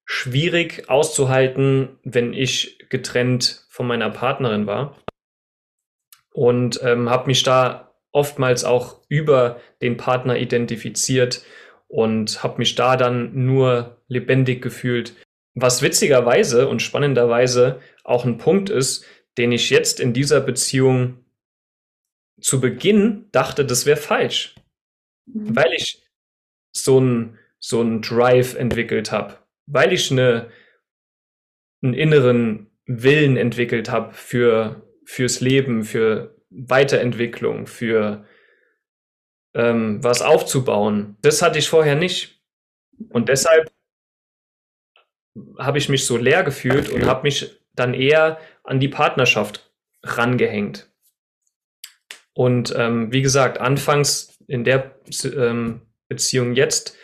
[0.05, 4.97] schwierig auszuhalten, wenn ich getrennt von meiner Partnerin war.
[6.33, 11.45] Und ähm, habe mich da oftmals auch über den Partner identifiziert
[11.89, 15.15] und habe mich da dann nur lebendig gefühlt.
[15.55, 19.05] Was witzigerweise und spannenderweise auch ein Punkt ist,
[19.39, 21.25] den ich jetzt in dieser Beziehung
[22.41, 24.55] zu Beginn dachte, das wäre falsch.
[25.27, 25.55] Mhm.
[25.57, 26.03] Weil ich
[26.73, 30.51] so einen so einen Drive entwickelt habe, weil ich eine,
[31.81, 38.27] einen inneren Willen entwickelt habe für, fürs Leben, für Weiterentwicklung, für
[39.55, 41.17] ähm, was aufzubauen.
[41.23, 42.43] Das hatte ich vorher nicht.
[43.11, 43.71] Und deshalb
[45.59, 49.71] habe ich mich so leer gefühlt und habe mich dann eher an die Partnerschaft
[50.03, 50.91] rangehängt.
[52.35, 56.97] Und ähm, wie gesagt, anfangs in der ähm, Beziehung jetzt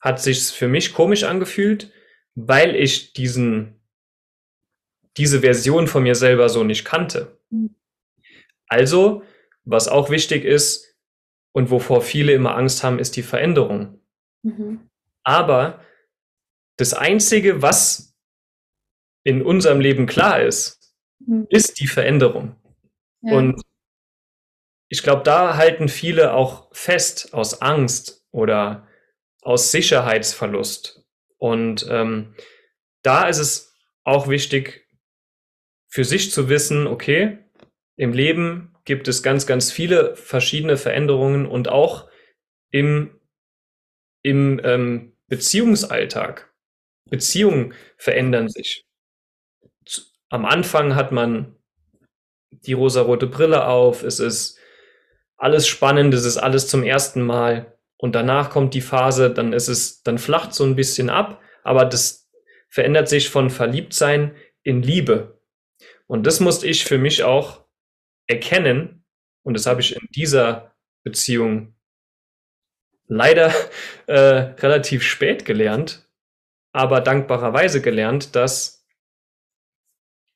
[0.00, 1.92] hat sich für mich komisch angefühlt,
[2.34, 3.76] weil ich diesen
[5.16, 7.38] diese Version von mir selber so nicht kannte.
[7.50, 7.74] Mhm.
[8.68, 9.22] Also,
[9.64, 10.94] was auch wichtig ist
[11.52, 14.00] und wovor viele immer Angst haben, ist die Veränderung.
[14.42, 14.90] Mhm.
[15.22, 15.80] Aber
[16.76, 18.14] das Einzige, was
[19.24, 21.46] in unserem Leben klar ist, mhm.
[21.50, 22.56] ist die Veränderung.
[23.22, 23.36] Ja.
[23.36, 23.62] Und
[24.88, 28.86] ich glaube, da halten viele auch fest aus Angst oder
[29.42, 31.04] aus Sicherheitsverlust.
[31.38, 32.34] Und ähm,
[33.02, 34.88] da ist es auch wichtig,
[35.88, 37.38] für sich zu wissen, okay,
[37.96, 42.08] im Leben gibt es ganz, ganz viele verschiedene Veränderungen und auch
[42.70, 43.18] im,
[44.22, 46.52] im ähm, Beziehungsalltag.
[47.08, 48.84] Beziehungen verändern sich.
[50.28, 51.56] Am Anfang hat man
[52.50, 54.58] die rosarote Brille auf, es ist
[55.36, 57.78] alles spannend, es ist alles zum ersten Mal.
[57.98, 61.84] Und danach kommt die Phase, dann ist es, dann flacht so ein bisschen ab, aber
[61.84, 62.28] das
[62.68, 65.40] verändert sich von Verliebtsein in Liebe.
[66.06, 67.64] Und das musste ich für mich auch
[68.26, 69.04] erkennen
[69.42, 71.74] und das habe ich in dieser Beziehung
[73.06, 73.52] leider
[74.06, 76.05] äh, relativ spät gelernt,
[76.76, 78.86] aber dankbarerweise gelernt, dass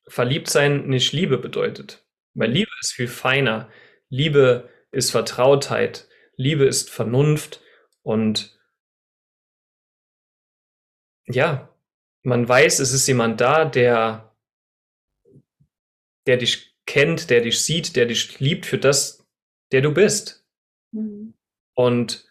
[0.07, 2.03] verliebt sein nicht Liebe bedeutet.
[2.33, 3.69] Weil Liebe ist viel feiner.
[4.09, 6.09] Liebe ist Vertrautheit.
[6.35, 7.61] Liebe ist Vernunft
[8.01, 8.59] und
[11.27, 11.73] ja,
[12.23, 14.35] man weiß, es ist jemand da, der,
[16.25, 19.27] der dich kennt, der dich sieht, der dich liebt für das,
[19.71, 20.45] der du bist.
[20.91, 21.35] Mhm.
[21.75, 22.29] Und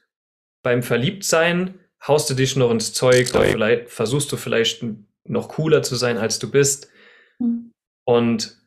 [0.62, 4.84] beim Verliebtsein haust du dich noch ins Zeug, vielleicht versuchst du vielleicht
[5.24, 6.88] noch cooler zu sein, als du bist.
[7.38, 7.72] Mhm.
[8.04, 8.58] Und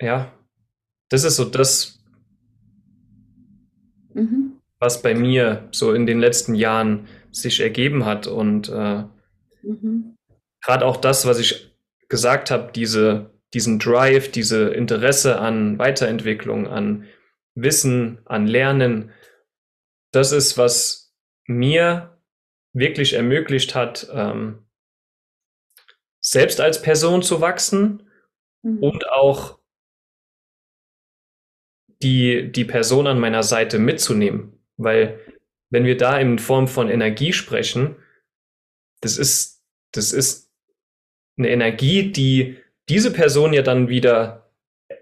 [0.00, 0.32] ja,
[1.08, 2.02] das ist so das,
[4.14, 4.60] mhm.
[4.78, 8.26] was bei mir so in den letzten Jahren sich ergeben hat.
[8.26, 9.04] Und äh,
[9.62, 10.16] mhm.
[10.62, 11.76] gerade auch das, was ich
[12.08, 17.04] gesagt habe, diese, diesen Drive, diese Interesse an Weiterentwicklung, an
[17.54, 19.12] Wissen, an Lernen,
[20.10, 21.01] das ist, was
[21.46, 22.18] mir
[22.72, 24.64] wirklich ermöglicht hat, ähm,
[26.20, 28.08] selbst als Person zu wachsen
[28.62, 28.78] mhm.
[28.78, 29.58] und auch
[32.02, 34.58] die, die Person an meiner Seite mitzunehmen.
[34.76, 35.20] Weil
[35.70, 37.96] wenn wir da in Form von Energie sprechen,
[39.00, 40.52] das ist, das ist
[41.36, 44.50] eine Energie, die diese Person ja dann wieder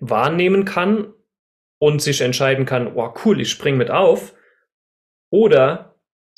[0.00, 1.12] wahrnehmen kann
[1.78, 4.34] und sich entscheiden kann, oh cool, ich spring mit auf.
[5.30, 5.89] Oder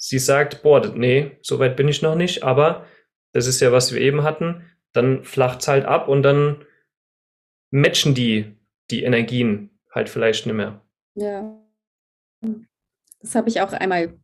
[0.02, 2.86] sie sagt, boah, nee, so weit bin ich noch nicht, aber
[3.32, 6.64] das ist ja, was wir eben hatten, dann flacht es halt ab und dann
[7.70, 8.56] matchen die,
[8.90, 10.84] die Energien halt vielleicht nicht mehr.
[11.14, 11.56] Ja.
[13.20, 14.18] Das habe ich auch einmal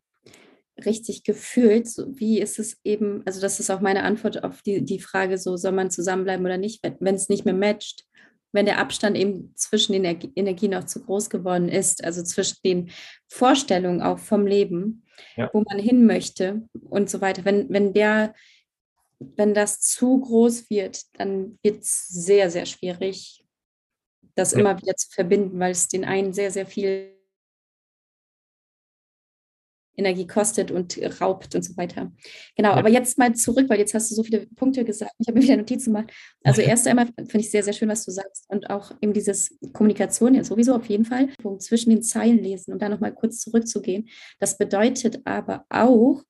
[0.85, 1.87] richtig gefühlt.
[2.09, 5.57] Wie ist es eben, also das ist auch meine Antwort auf die, die Frage, so
[5.57, 8.05] soll man zusammenbleiben oder nicht, wenn es nicht mehr matcht,
[8.53, 12.91] wenn der Abstand eben zwischen den Energien auch zu groß geworden ist, also zwischen den
[13.29, 15.05] Vorstellungen auch vom Leben,
[15.37, 15.51] ja.
[15.53, 17.45] wo man hin möchte und so weiter.
[17.45, 18.35] Wenn, wenn der,
[19.19, 23.45] wenn das zu groß wird, dann wird es sehr, sehr schwierig,
[24.35, 24.61] das ja.
[24.61, 27.18] immer wieder zu verbinden, weil es den einen sehr, sehr viel
[29.99, 32.13] Energie kostet und raubt und so weiter.
[32.57, 32.77] Genau, ja.
[32.77, 35.13] aber jetzt mal zurück, weil jetzt hast du so viele Punkte gesagt.
[35.19, 36.13] Ich habe mir wieder Notizen gemacht.
[36.45, 39.59] Also erst einmal finde ich sehr, sehr schön, was du sagst und auch eben dieses
[39.73, 41.29] Kommunikation ja sowieso auf jeden Fall,
[41.59, 44.09] zwischen den Zeilen lesen und da nochmal kurz zurückzugehen.
[44.39, 46.23] Das bedeutet aber auch,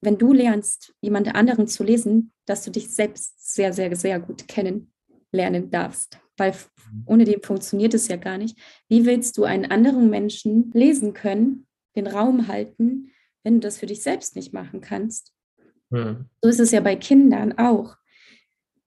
[0.00, 4.48] wenn du lernst, jemand anderen zu lesen, dass du dich selbst sehr, sehr, sehr gut
[4.48, 6.18] kennenlernen darfst.
[6.36, 6.54] Weil
[7.06, 8.58] ohne dem funktioniert es ja gar nicht.
[8.88, 11.66] Wie willst du einen anderen Menschen lesen können,
[11.96, 13.12] den Raum halten,
[13.42, 15.32] wenn du das für dich selbst nicht machen kannst.
[15.90, 16.26] Hm.
[16.42, 17.96] So ist es ja bei Kindern auch.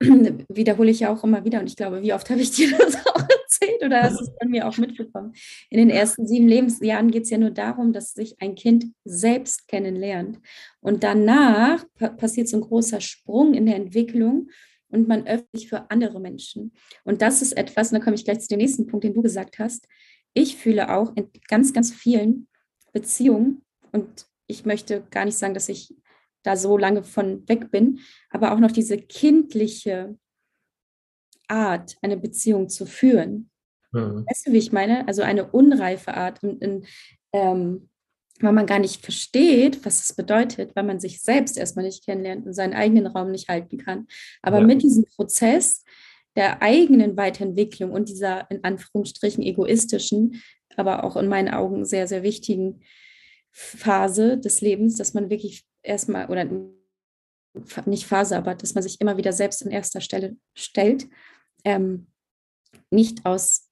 [0.00, 2.96] Wiederhole ich ja auch immer wieder und ich glaube, wie oft habe ich dir das
[3.06, 5.32] auch erzählt oder hast du es bei mir auch mitbekommen?
[5.70, 9.68] In den ersten sieben Lebensjahren geht es ja nur darum, dass sich ein Kind selbst
[9.68, 10.40] kennenlernt.
[10.80, 11.84] Und danach
[12.16, 14.48] passiert so ein großer Sprung in der Entwicklung
[14.88, 16.72] und man öffnet sich für andere Menschen.
[17.04, 19.22] Und das ist etwas, und da komme ich gleich zu dem nächsten Punkt, den du
[19.22, 19.86] gesagt hast.
[20.34, 22.48] Ich fühle auch in ganz, ganz vielen
[22.94, 23.60] Beziehung.
[23.92, 25.94] Und ich möchte gar nicht sagen, dass ich
[26.42, 30.16] da so lange von weg bin, aber auch noch diese kindliche
[31.48, 33.50] Art, eine Beziehung zu führen.
[33.92, 34.24] Mhm.
[34.26, 35.06] Weißt du, wie ich meine?
[35.08, 36.86] Also eine unreife Art, in, in,
[37.32, 37.88] ähm,
[38.40, 42.46] weil man gar nicht versteht, was es bedeutet, weil man sich selbst erstmal nicht kennenlernt
[42.46, 44.06] und seinen eigenen Raum nicht halten kann.
[44.42, 44.66] Aber ja.
[44.66, 45.84] mit diesem Prozess
[46.36, 50.42] der eigenen Weiterentwicklung und dieser in Anführungsstrichen egoistischen
[50.76, 52.80] aber auch in meinen Augen sehr, sehr wichtigen
[53.50, 56.48] Phase des Lebens, dass man wirklich erstmal, oder
[57.86, 61.06] nicht Phase, aber dass man sich immer wieder selbst an erster Stelle stellt,
[61.64, 62.08] ähm,
[62.90, 63.70] nicht aus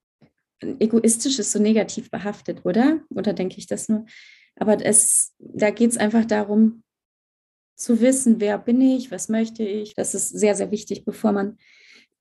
[0.61, 3.00] egoistisch ist so negativ behaftet, oder?
[3.11, 4.07] Oder denke ich das nur?
[4.57, 6.84] Aber es, da geht es einfach darum,
[7.74, 9.94] zu wissen, wer bin ich, was möchte ich.
[9.94, 11.59] Das ist sehr, sehr wichtig, bevor man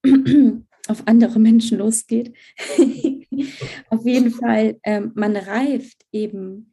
[0.88, 2.34] auf andere Menschen losgeht.
[3.88, 6.72] auf jeden Fall, ähm, man reift eben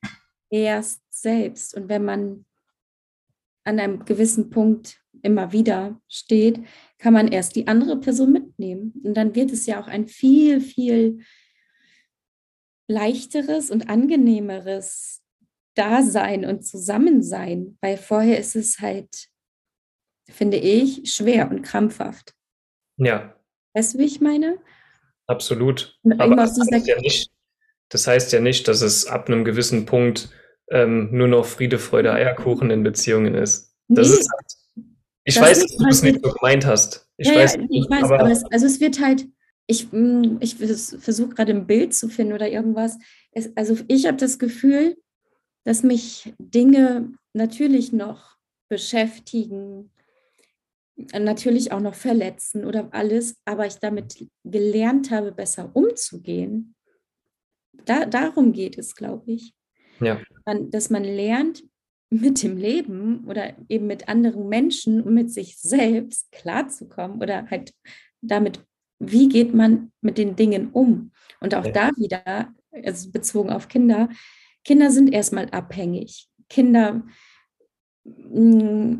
[0.49, 1.75] erst selbst.
[1.75, 2.45] Und wenn man
[3.63, 6.59] an einem gewissen Punkt immer wieder steht,
[6.97, 8.93] kann man erst die andere Person mitnehmen.
[9.03, 11.23] Und dann wird es ja auch ein viel, viel
[12.87, 15.21] leichteres und angenehmeres
[15.75, 19.29] Dasein und Zusammensein, weil vorher ist es halt,
[20.27, 22.33] finde ich, schwer und krampfhaft.
[22.97, 23.35] Ja.
[23.73, 24.59] Weißt du, wie ich meine?
[25.29, 25.95] Absolut.
[26.17, 27.29] Aber das heißt, ja nicht,
[27.89, 30.29] das heißt ja nicht, dass es ab einem gewissen Punkt
[30.71, 33.75] ähm, nur noch Friede, Freude, Eierkuchen in Beziehungen ist.
[33.89, 34.87] Das nee, ist halt,
[35.25, 37.07] ich das weiß, dass du es nicht so gemeint hast.
[37.17, 39.27] Ich ja, weiß, ja, ich weiß, aber, aber es, also es wird halt,
[39.67, 42.97] ich, mm, ich versuche gerade ein Bild zu finden oder irgendwas.
[43.31, 44.97] Es, also ich habe das Gefühl,
[45.63, 49.91] dass mich Dinge natürlich noch beschäftigen,
[51.13, 56.75] natürlich auch noch verletzen oder alles, aber ich damit gelernt habe, besser umzugehen.
[57.85, 59.53] Da, darum geht es, glaube ich.
[60.01, 60.21] Ja.
[60.45, 61.61] dass man lernt,
[62.09, 67.73] mit dem Leben oder eben mit anderen Menschen und mit sich selbst klarzukommen oder halt
[68.21, 68.65] damit,
[68.99, 71.11] wie geht man mit den Dingen um?
[71.39, 71.71] Und auch ja.
[71.71, 74.09] da wieder, also bezogen auf Kinder,
[74.65, 76.27] Kinder sind erstmal abhängig.
[76.49, 77.03] Kinder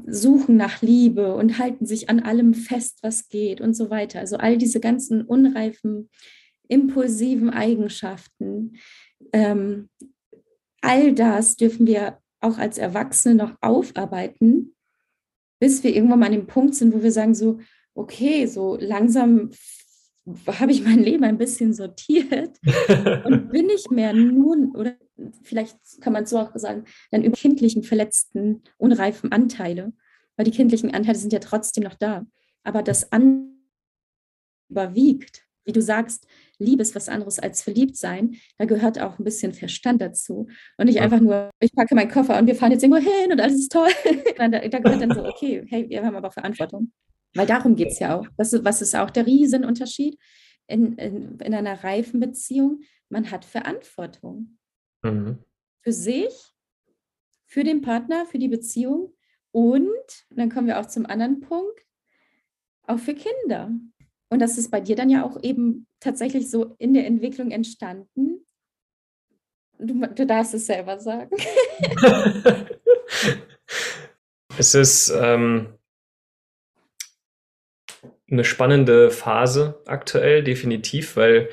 [0.08, 4.20] suchen nach Liebe und halten sich an allem fest, was geht und so weiter.
[4.20, 6.10] Also all diese ganzen unreifen,
[6.68, 8.78] impulsiven Eigenschaften,
[9.34, 9.90] ähm,
[10.82, 14.76] all das dürfen wir auch als Erwachsene noch aufarbeiten,
[15.60, 17.60] bis wir irgendwann mal an dem Punkt sind, wo wir sagen so,
[17.94, 19.52] okay, so langsam
[20.48, 22.58] habe ich mein Leben ein bisschen sortiert
[23.26, 24.96] und bin nicht mehr nur, oder
[25.44, 29.94] vielleicht kann man es so auch sagen, dann über kindlichen, verletzten, unreifen Anteile,
[30.36, 32.26] weil die kindlichen Anteile sind ja trotzdem noch da.
[32.64, 33.50] Aber das an
[34.70, 36.26] überwiegt, wie du sagst,
[36.58, 40.48] Liebe ist was anderes als verliebt sein, da gehört auch ein bisschen Verstand dazu.
[40.78, 43.40] Und nicht einfach nur, ich packe meinen Koffer und wir fahren jetzt irgendwo hin und
[43.40, 43.90] alles ist toll.
[44.38, 46.92] da, da gehört dann so, okay, hey, wir haben aber Verantwortung.
[47.36, 48.28] Weil darum geht es ja auch.
[48.38, 50.18] Das was ist auch der Riesenunterschied
[50.68, 52.82] in, in, in einer reifen Beziehung?
[53.10, 54.58] Man hat Verantwortung.
[55.02, 55.40] Mhm.
[55.82, 56.54] Für sich,
[57.46, 59.14] für den Partner, für die Beziehung
[59.52, 61.86] und, dann kommen wir auch zum anderen Punkt,
[62.84, 63.72] auch für Kinder.
[64.30, 68.46] Und das ist bei dir dann ja auch eben tatsächlich so in der Entwicklung entstanden.
[69.80, 71.36] Du, du darfst es selber sagen.
[74.60, 75.74] Es ist ähm,
[78.30, 81.50] eine spannende Phase aktuell, definitiv, weil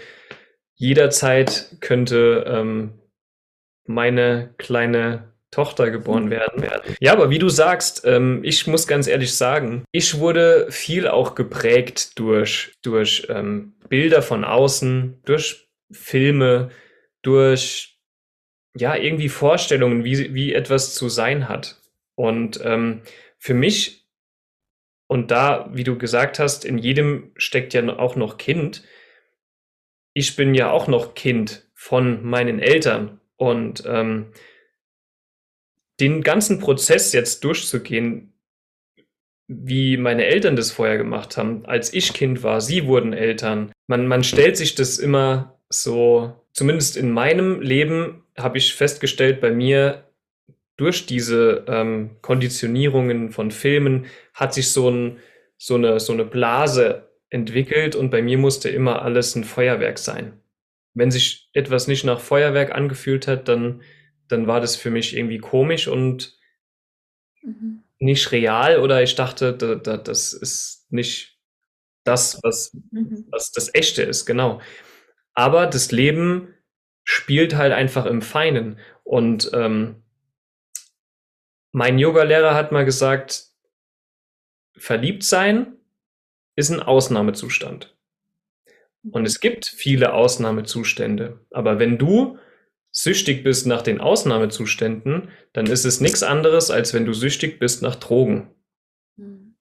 [0.74, 2.98] jederzeit könnte ähm,
[3.86, 6.64] meine kleine Tochter geboren werden.
[7.00, 11.34] Ja, aber wie du sagst, ähm, ich muss ganz ehrlich sagen, ich wurde viel auch
[11.34, 16.70] geprägt durch, durch ähm, Bilder von außen, durch Filme,
[17.22, 17.98] durch
[18.76, 21.80] ja, irgendwie Vorstellungen, wie, wie etwas zu sein hat.
[22.14, 23.02] Und ähm,
[23.38, 24.06] für mich,
[25.06, 28.82] und da, wie du gesagt hast, in jedem steckt ja auch noch Kind.
[30.12, 33.20] Ich bin ja auch noch Kind von meinen Eltern.
[33.36, 34.32] Und ähm,
[36.00, 38.32] den ganzen Prozess jetzt durchzugehen,
[39.48, 43.72] wie meine Eltern das vorher gemacht haben, als ich Kind war, sie wurden Eltern.
[43.86, 49.50] Man, man stellt sich das immer so, zumindest in meinem Leben habe ich festgestellt, bei
[49.52, 50.04] mir
[50.76, 55.18] durch diese ähm, Konditionierungen von Filmen hat sich so, ein,
[55.56, 60.40] so, eine, so eine Blase entwickelt und bei mir musste immer alles ein Feuerwerk sein.
[60.96, 63.82] Wenn sich etwas nicht nach Feuerwerk angefühlt hat, dann,
[64.28, 66.38] dann war das für mich irgendwie komisch und
[67.42, 67.84] mhm.
[67.98, 71.38] nicht real oder ich dachte, da, da, das ist nicht
[72.04, 73.26] das, was, mhm.
[73.30, 74.62] was das Echte ist, genau.
[75.34, 76.54] Aber das Leben
[77.04, 80.02] spielt halt einfach im Feinen und ähm,
[81.72, 83.50] mein Yoga-Lehrer hat mal gesagt,
[84.78, 85.76] verliebt sein
[86.56, 87.95] ist ein Ausnahmezustand.
[89.12, 91.40] Und es gibt viele Ausnahmezustände.
[91.50, 92.38] Aber wenn du
[92.90, 97.82] süchtig bist nach den Ausnahmezuständen, dann ist es nichts anderes, als wenn du süchtig bist
[97.82, 98.50] nach Drogen.
[99.16, 99.56] Mhm.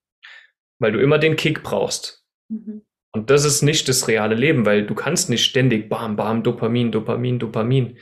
[0.80, 2.26] Weil du immer den Kick brauchst.
[2.50, 2.84] Mhm.
[3.12, 6.92] Und das ist nicht das reale Leben, weil du kannst nicht ständig bam, bam, Dopamin,
[6.92, 7.98] Dopamin, Dopamin.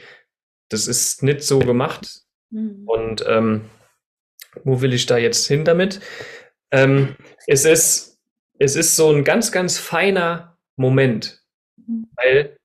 [0.70, 2.22] Das ist nicht so gemacht.
[2.52, 2.84] Mhm.
[2.86, 3.70] Und ähm,
[4.64, 6.00] wo will ich da jetzt hin damit?
[6.72, 7.16] Ähm,
[7.48, 8.20] es, ist,
[8.60, 11.44] es ist so ein ganz, ganz feiner Moment,
[11.76, 12.08] mhm.
[12.16, 12.58] weil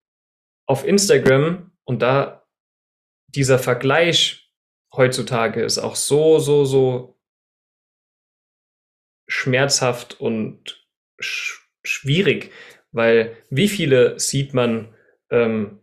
[0.66, 2.46] auf Instagram und da
[3.28, 4.52] dieser Vergleich
[4.92, 7.18] heutzutage ist auch so, so, so
[9.28, 10.86] schmerzhaft und
[11.20, 12.52] sch schwierig,
[12.92, 14.94] weil wie viele sieht man
[15.30, 15.80] ähm,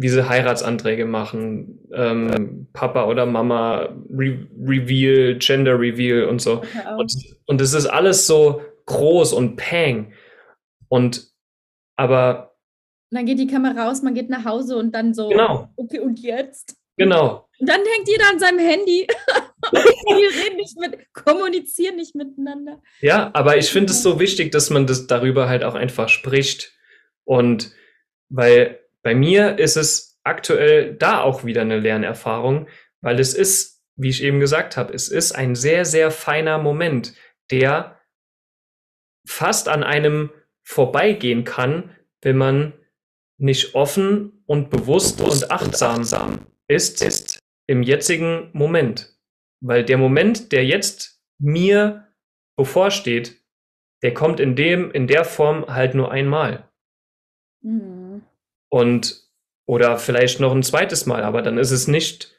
[0.00, 6.62] wie sie Heiratsanträge machen, ähm, Papa oder Mama, Re Reveal, Gender Reveal und so.
[6.96, 7.12] Und,
[7.46, 10.12] und es ist alles so groß und pang.
[10.88, 11.30] Und
[11.96, 12.56] aber.
[13.10, 15.70] Und dann geht die Kamera raus, man geht nach Hause und dann so, genau.
[15.76, 16.76] okay, und jetzt?
[16.98, 17.48] Genau.
[17.58, 19.06] Und dann hängt jeder an seinem Handy.
[19.72, 22.82] Die reden nicht mit, kommunizieren nicht miteinander.
[23.00, 26.76] Ja, aber ich finde es so wichtig, dass man das darüber halt auch einfach spricht.
[27.24, 27.72] Und
[28.28, 32.68] weil bei mir ist es aktuell da auch wieder eine Lernerfahrung,
[33.00, 37.14] weil es ist, wie ich eben gesagt habe, es ist ein sehr, sehr feiner Moment,
[37.50, 37.97] der
[39.28, 40.30] fast an einem
[40.62, 41.90] vorbeigehen kann,
[42.22, 42.72] wenn man
[43.36, 49.16] nicht offen und bewusst und achtsam ist, ist im jetzigen Moment.
[49.60, 52.08] Weil der Moment, der jetzt mir
[52.56, 53.40] bevorsteht,
[54.02, 56.68] der kommt in dem, in der Form halt nur einmal.
[57.62, 58.22] Mhm.
[58.70, 59.28] Und
[59.66, 62.34] oder vielleicht noch ein zweites Mal, aber dann ist es nicht,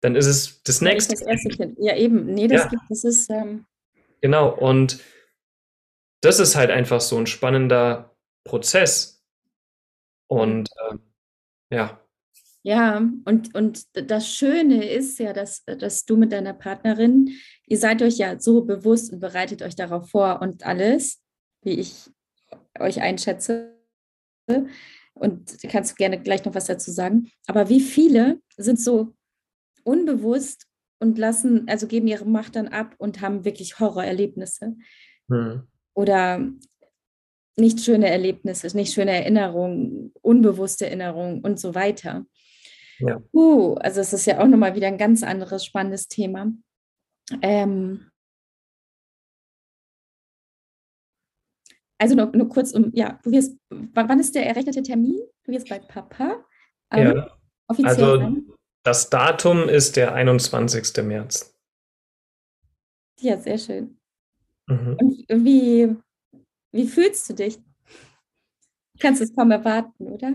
[0.00, 1.14] dann ist es das nächste.
[1.14, 1.76] Das erste kind.
[1.78, 2.32] Ja, eben.
[2.32, 2.68] Nee, das ja.
[2.70, 3.30] gibt, das ist.
[3.30, 3.66] Ähm
[4.22, 5.00] genau, und
[6.20, 9.22] das ist halt einfach so ein spannender Prozess.
[10.28, 10.96] Und äh,
[11.70, 12.00] ja.
[12.62, 17.30] Ja, und, und das Schöne ist ja, dass, dass du mit deiner Partnerin,
[17.66, 21.22] ihr seid euch ja so bewusst und bereitet euch darauf vor und alles,
[21.62, 22.10] wie ich
[22.80, 23.76] euch einschätze.
[25.14, 27.30] Und du kannst gerne gleich noch was dazu sagen.
[27.46, 29.14] Aber wie viele sind so
[29.84, 30.66] unbewusst
[30.98, 34.76] und lassen, also geben ihre Macht dann ab und haben wirklich Horrorerlebnisse.
[35.28, 35.68] Mhm.
[35.96, 36.40] Oder
[37.56, 42.26] nicht schöne Erlebnisse, nicht schöne Erinnerungen, unbewusste Erinnerungen und so weiter.
[42.98, 43.22] Ja.
[43.32, 46.52] Uh, also es ist ja auch nochmal wieder ein ganz anderes spannendes Thema.
[47.42, 48.10] Ähm,
[51.98, 55.18] Also nur, nur kurz um, ja, du wirst, wann ist der errechnete Termin?
[55.44, 56.44] Du wirst bei Papa.
[56.90, 57.38] Ähm, ja.
[57.68, 58.52] Offiziell also sein.
[58.84, 61.04] das Datum ist der 21.
[61.04, 61.58] März.
[63.20, 63.98] Ja, sehr schön.
[64.66, 64.96] Mhm.
[65.00, 65.96] Und wie,
[66.72, 67.56] wie fühlst du dich?
[67.56, 70.32] Du kannst es kaum erwarten, oder?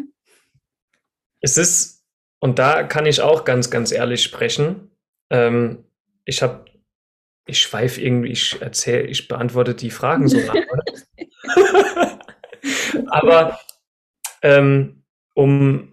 [1.41, 2.05] Es ist,
[2.39, 4.91] und da kann ich auch ganz, ganz ehrlich sprechen.
[5.31, 5.83] Ähm,
[6.25, 6.65] ich habe,
[7.47, 10.67] ich schweife irgendwie, ich erzähle, ich beantworte die Fragen so lange.
[13.07, 13.59] Aber
[14.43, 15.03] ähm,
[15.33, 15.90] um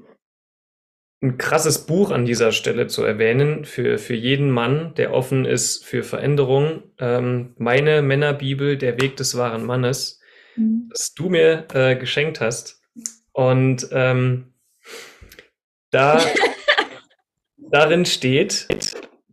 [1.20, 5.84] ein krasses Buch an dieser Stelle zu erwähnen für, für jeden Mann, der offen ist
[5.84, 6.84] für Veränderung.
[6.98, 10.20] Ähm, meine Männerbibel, Der Weg des wahren Mannes,
[10.54, 10.88] mhm.
[10.90, 12.80] das du mir äh, geschenkt hast.
[13.32, 14.52] Und ähm,
[15.90, 16.20] da,
[17.56, 18.68] darin steht,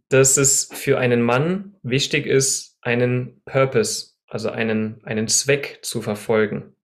[0.10, 6.76] dass es für einen Mann wichtig ist, einen Purpose, also einen, einen Zweck zu verfolgen.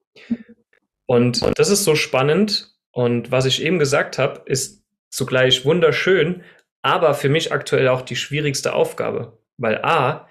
[1.08, 2.76] Und das ist so spannend.
[2.92, 4.81] Und was ich eben gesagt habe, ist
[5.12, 6.44] zugleich wunderschön,
[6.82, 9.38] aber für mich aktuell auch die schwierigste Aufgabe.
[9.58, 10.28] Weil A,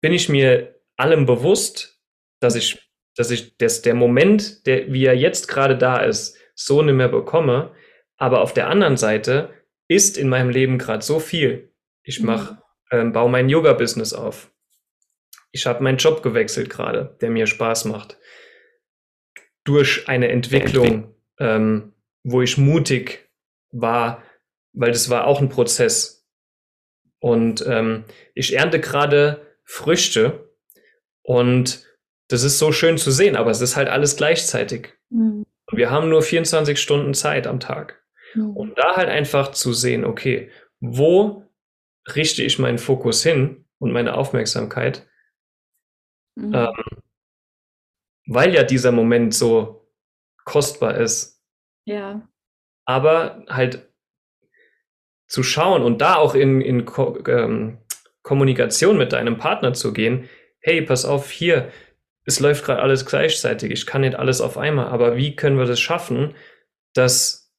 [0.00, 2.00] bin ich mir allem bewusst,
[2.40, 6.82] dass ich, dass ich, dass der Moment, der, wie er jetzt gerade da ist, so
[6.82, 7.72] nicht mehr bekomme.
[8.16, 9.54] Aber auf der anderen Seite
[9.86, 11.72] ist in meinem Leben gerade so viel.
[12.02, 12.58] Ich mache, mhm.
[12.98, 14.50] ähm, baue mein Yoga-Business auf.
[15.52, 18.18] Ich habe meinen Job gewechselt gerade, der mir Spaß macht.
[19.64, 21.94] Durch eine Entwicklung, ähm,
[22.24, 23.27] wo ich mutig
[23.70, 24.22] war,
[24.72, 26.26] weil das war auch ein Prozess.
[27.20, 28.04] Und ähm,
[28.34, 30.54] ich ernte gerade Früchte
[31.22, 31.84] und
[32.28, 34.94] das ist so schön zu sehen, aber es ist halt alles gleichzeitig.
[35.10, 35.46] Mhm.
[35.72, 38.02] Wir haben nur 24 Stunden Zeit am Tag.
[38.34, 38.56] Mhm.
[38.56, 40.50] Und da halt einfach zu sehen, okay,
[40.80, 41.44] wo
[42.14, 45.06] richte ich meinen Fokus hin und meine Aufmerksamkeit?
[46.36, 46.54] Mhm.
[46.54, 47.00] Ähm,
[48.26, 49.90] weil ja dieser Moment so
[50.44, 51.42] kostbar ist.
[51.84, 52.28] Ja.
[52.88, 53.86] Aber halt
[55.26, 57.78] zu schauen und da auch in, in Ko ähm,
[58.22, 60.28] Kommunikation mit deinem Partner zu gehen,
[60.60, 61.70] hey, pass auf, hier,
[62.24, 65.66] es läuft gerade alles gleichzeitig, ich kann nicht alles auf einmal, aber wie können wir
[65.66, 66.34] das schaffen,
[66.94, 67.52] dass,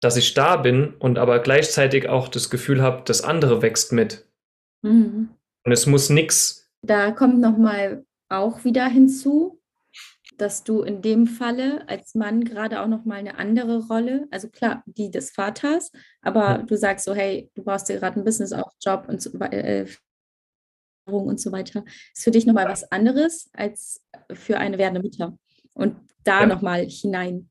[0.00, 4.26] dass ich da bin und aber gleichzeitig auch das Gefühl habe, das andere wächst mit.
[4.82, 5.30] Mhm.
[5.64, 6.68] Und es muss nichts.
[6.82, 9.61] Da kommt nochmal auch wieder hinzu,
[10.42, 14.82] dass du in dem Falle als Mann gerade auch nochmal eine andere Rolle, also klar,
[14.86, 16.58] die des Vaters, aber ja.
[16.58, 19.86] du sagst so, hey, du brauchst dir gerade ein Business, auch Job und so, äh,
[21.06, 25.38] und so weiter, ist für dich nochmal was anderes als für eine werdende Mutter.
[25.74, 26.46] Und da ja.
[26.46, 27.48] nochmal hinein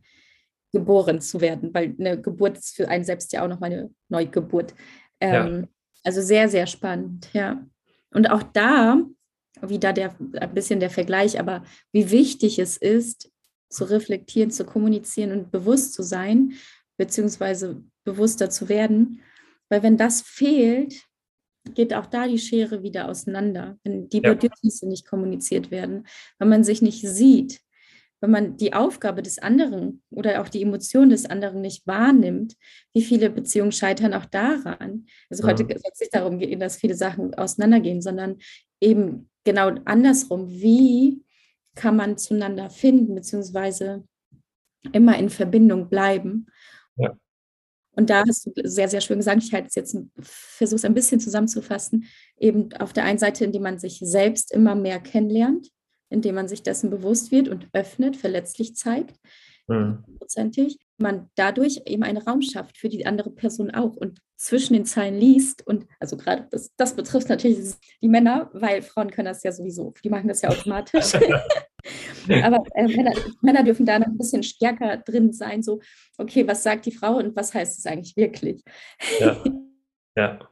[0.74, 4.74] geboren zu werden, weil eine Geburt ist für einen selbst ja auch nochmal eine Neugeburt.
[5.22, 5.68] Ähm, ja.
[6.04, 7.66] Also sehr, sehr spannend, ja.
[8.14, 8.98] Und auch da
[9.68, 13.32] wieder der, ein bisschen der Vergleich, aber wie wichtig es ist,
[13.70, 16.54] zu reflektieren, zu kommunizieren und bewusst zu sein,
[16.98, 19.22] beziehungsweise bewusster zu werden.
[19.70, 21.06] Weil wenn das fehlt,
[21.74, 24.34] geht auch da die Schere wieder auseinander, wenn die ja.
[24.34, 26.08] Bedürfnisse nicht kommuniziert werden,
[26.40, 27.62] wenn man sich nicht sieht,
[28.22, 32.56] wenn man die Aufgabe des anderen oder auch die Emotion des anderen nicht wahrnimmt,
[32.94, 35.08] wie viele Beziehungen scheitern auch daran.
[35.30, 35.50] Also ja.
[35.50, 38.38] heute soll es nicht darum gehen, dass viele Sachen auseinandergehen, sondern
[38.80, 40.50] eben genau andersrum.
[40.50, 41.24] Wie
[41.76, 44.04] kann man zueinander finden, beziehungsweise
[44.94, 46.46] immer in Verbindung bleiben?
[46.98, 47.18] Ja.
[47.94, 50.94] Und da hast du sehr, sehr schön gesagt, ich halte es jetzt, versuche es ein
[50.94, 52.06] bisschen zusammenzufassen,
[52.38, 55.70] eben auf der einen Seite, indem man sich selbst immer mehr kennenlernt,
[56.12, 59.16] indem man sich dessen bewusst wird und öffnet, verletzlich zeigt,
[59.68, 60.04] mhm.
[60.18, 64.86] prozentig, man dadurch eben einen Raum schafft für die andere Person auch und zwischen den
[64.86, 69.44] Zeilen liest und also gerade das, das betrifft natürlich die Männer, weil Frauen können das
[69.44, 71.14] ja sowieso, die machen das ja automatisch.
[72.44, 75.80] Aber äh, Männer, Männer, dürfen da noch ein bisschen stärker drin sein, so,
[76.18, 78.64] okay, was sagt die Frau und was heißt es eigentlich wirklich?
[79.20, 79.44] Ja.
[80.16, 80.40] ja.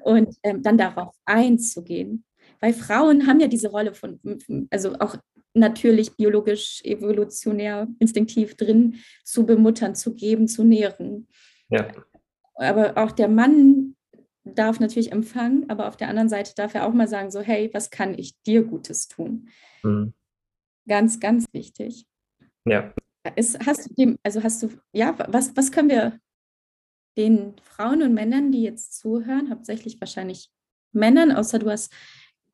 [0.00, 2.24] Und ähm, dann darauf einzugehen.
[2.64, 4.18] Weil Frauen haben ja diese Rolle von,
[4.70, 5.16] also auch
[5.52, 11.28] natürlich biologisch, evolutionär, instinktiv drin, zu bemuttern, zu geben, zu nähren.
[11.68, 11.92] Ja.
[12.54, 13.96] Aber auch der Mann
[14.44, 17.68] darf natürlich empfangen, aber auf der anderen Seite darf er auch mal sagen, so, hey,
[17.74, 19.50] was kann ich dir Gutes tun?
[19.82, 20.14] Mhm.
[20.88, 22.06] Ganz, ganz wichtig.
[22.64, 22.94] Ja.
[23.36, 26.18] Ist, hast du dem, also hast du, ja, was, was können wir
[27.18, 30.48] den Frauen und Männern, die jetzt zuhören, hauptsächlich wahrscheinlich
[30.92, 31.92] Männern, außer du hast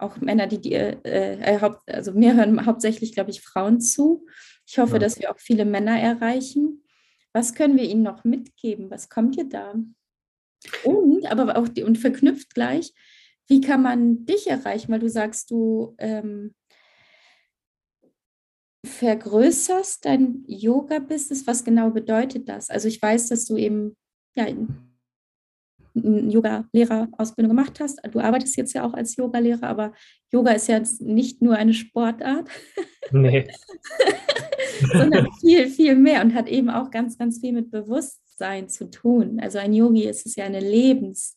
[0.03, 4.27] auch Männer, die dir, äh, äh, also mir hören hauptsächlich, glaube ich, Frauen zu.
[4.67, 4.99] Ich hoffe, ja.
[4.99, 6.85] dass wir auch viele Männer erreichen.
[7.33, 8.91] Was können wir ihnen noch mitgeben?
[8.91, 9.75] Was kommt ihr da?
[10.85, 12.93] Und, aber auch die, und verknüpft gleich,
[13.49, 14.93] wie kann man dich erreichen?
[14.93, 16.55] Weil du sagst, du ähm,
[18.87, 21.47] vergrößerst dein Yoga-Business.
[21.47, 22.71] Was genau bedeutet das?
[22.71, 23.97] Also ich weiß, dass du eben
[24.35, 24.47] ja,
[25.95, 28.01] Yoga-Lehrer-Ausbildung gemacht hast.
[28.13, 29.93] Du arbeitest jetzt ja auch als Yoga-Lehrer, aber
[30.33, 32.49] Yoga ist ja nicht nur eine Sportart,
[33.11, 33.49] nee.
[34.93, 39.41] sondern viel, viel mehr und hat eben auch ganz, ganz viel mit Bewusstsein zu tun.
[39.41, 41.31] Also ein Yogi ist es ja eine Lebensart,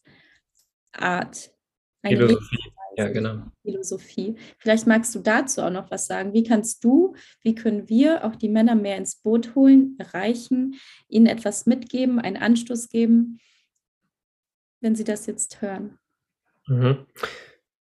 [2.03, 2.71] eine Lebensweise.
[2.97, 3.43] ja, genau.
[3.63, 4.35] Philosophie.
[4.59, 6.33] Vielleicht magst du dazu auch noch was sagen.
[6.33, 10.75] Wie kannst du, wie können wir auch die Männer mehr ins Boot holen, erreichen,
[11.07, 13.39] ihnen etwas mitgeben, einen Anstoß geben,
[14.83, 15.97] wenn sie das jetzt hören?
[16.67, 17.05] Mhm.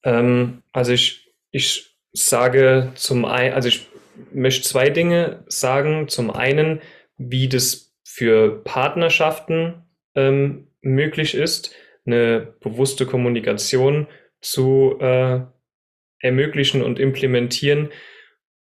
[0.03, 3.87] Ähm, also ich, ich sage zum einen, also ich
[4.31, 6.07] möchte zwei Dinge sagen.
[6.07, 6.81] Zum einen,
[7.17, 9.83] wie das für Partnerschaften
[10.15, 11.75] ähm, möglich ist,
[12.05, 14.07] eine bewusste Kommunikation
[14.41, 15.41] zu äh,
[16.19, 17.89] ermöglichen und implementieren.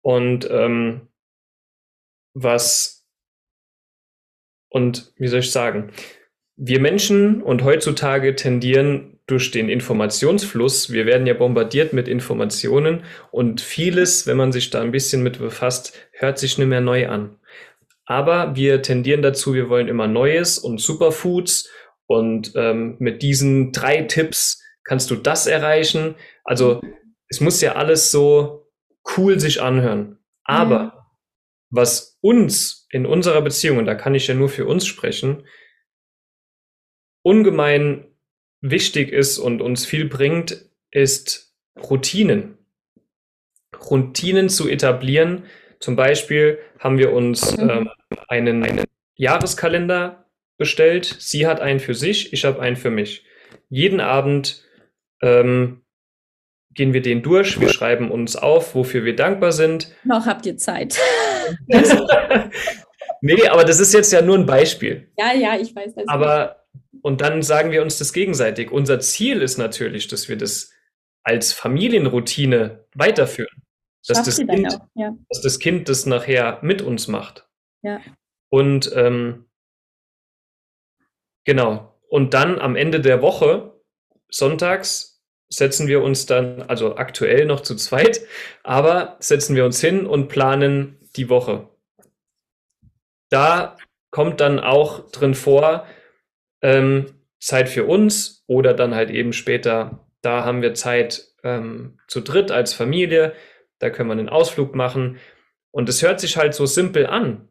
[0.03, 1.09] Und ähm,
[2.35, 3.07] was,
[4.68, 5.93] und wie soll ich sagen,
[6.62, 13.62] wir Menschen und heutzutage tendieren durch den Informationsfluss, wir werden ja bombardiert mit Informationen und
[13.62, 17.36] vieles, wenn man sich da ein bisschen mit befasst, hört sich nicht mehr neu an.
[18.04, 21.70] Aber wir tendieren dazu, wir wollen immer Neues und Superfoods
[22.06, 26.14] und ähm, mit diesen drei Tipps kannst du das erreichen.
[26.44, 26.82] Also
[27.28, 28.70] es muss ja alles so
[29.16, 30.18] cool sich anhören.
[30.44, 30.90] Aber mhm.
[31.70, 35.44] was uns in unserer Beziehung, und da kann ich ja nur für uns sprechen,
[37.23, 38.07] ungemein
[38.61, 42.59] wichtig ist und uns viel bringt, ist Routinen.
[43.91, 45.45] Routinen zu etablieren.
[45.79, 47.71] Zum Beispiel haben wir uns mhm.
[47.71, 47.91] ähm,
[48.29, 48.85] einen, einen
[49.16, 50.27] Jahreskalender
[50.59, 51.16] bestellt.
[51.18, 53.25] Sie hat einen für sich, ich habe einen für mich.
[53.68, 54.62] Jeden Abend
[55.23, 55.83] ähm,
[56.75, 57.61] gehen wir den durch.
[57.61, 59.95] Wir schreiben uns auf, wofür wir dankbar sind.
[60.05, 60.99] Noch habt ihr Zeit.
[63.21, 65.11] nee, aber das ist jetzt ja nur ein Beispiel.
[65.18, 66.09] Ja, ja, ich weiß das.
[66.09, 66.59] Aber,
[67.03, 68.70] und dann sagen wir uns das gegenseitig.
[68.70, 70.72] Unser Ziel ist natürlich, dass wir das
[71.22, 73.62] als Familienroutine weiterführen.
[74.07, 75.14] Dass das, kind, ja.
[75.28, 77.46] dass das Kind das nachher mit uns macht.
[77.82, 78.01] Ja.
[78.48, 79.51] Und ähm,
[81.44, 81.94] genau.
[82.09, 83.78] Und dann am Ende der Woche,
[84.30, 85.22] sonntags,
[85.53, 88.22] setzen wir uns dann, also aktuell noch zu zweit,
[88.62, 91.68] aber setzen wir uns hin und planen die Woche.
[93.28, 93.76] Da
[94.11, 95.86] kommt dann auch drin vor,
[96.62, 97.06] ähm,
[97.38, 102.50] Zeit für uns oder dann halt eben später, da haben wir Zeit ähm, zu dritt
[102.50, 103.34] als Familie,
[103.78, 105.18] da können wir einen Ausflug machen.
[105.70, 107.48] Und es hört sich halt so simpel an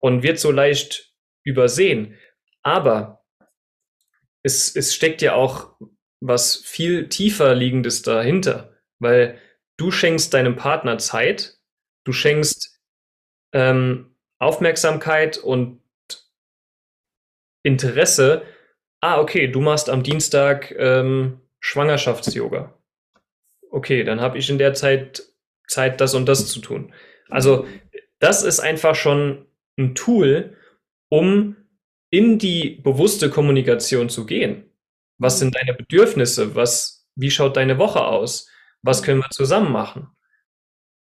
[0.00, 1.14] und wird so leicht
[1.44, 2.16] übersehen.
[2.62, 3.24] Aber
[4.42, 5.76] es, es steckt ja auch
[6.20, 9.38] was viel tiefer liegendes dahinter, weil
[9.76, 11.58] du schenkst deinem Partner Zeit,
[12.04, 12.80] du schenkst
[13.52, 15.81] ähm, Aufmerksamkeit und
[17.62, 18.42] Interesse.
[19.00, 22.72] Ah, okay, du machst am Dienstag ähm, Schwangerschafts-Yoga.
[23.70, 25.32] Okay, dann habe ich in der Zeit
[25.72, 26.94] Zeit, das und das zu tun.
[27.28, 27.66] Also
[28.18, 29.46] das ist einfach schon
[29.78, 30.56] ein Tool,
[31.08, 31.56] um
[32.10, 34.70] in die bewusste Kommunikation zu gehen.
[35.18, 36.54] Was sind deine Bedürfnisse?
[36.54, 38.48] Was, wie schaut deine Woche aus?
[38.82, 40.08] Was können wir zusammen machen?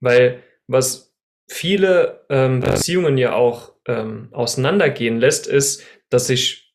[0.01, 1.15] Weil was
[1.51, 5.85] viele ähm, Beziehungen ja auch ähm, auseinandergehen lässt, ist,
[6.15, 6.73] dass sich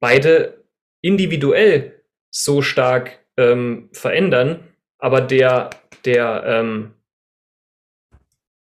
[0.00, 0.66] beide
[1.00, 5.70] individuell so stark ähm, verändern, aber der,
[6.04, 6.94] der, ähm,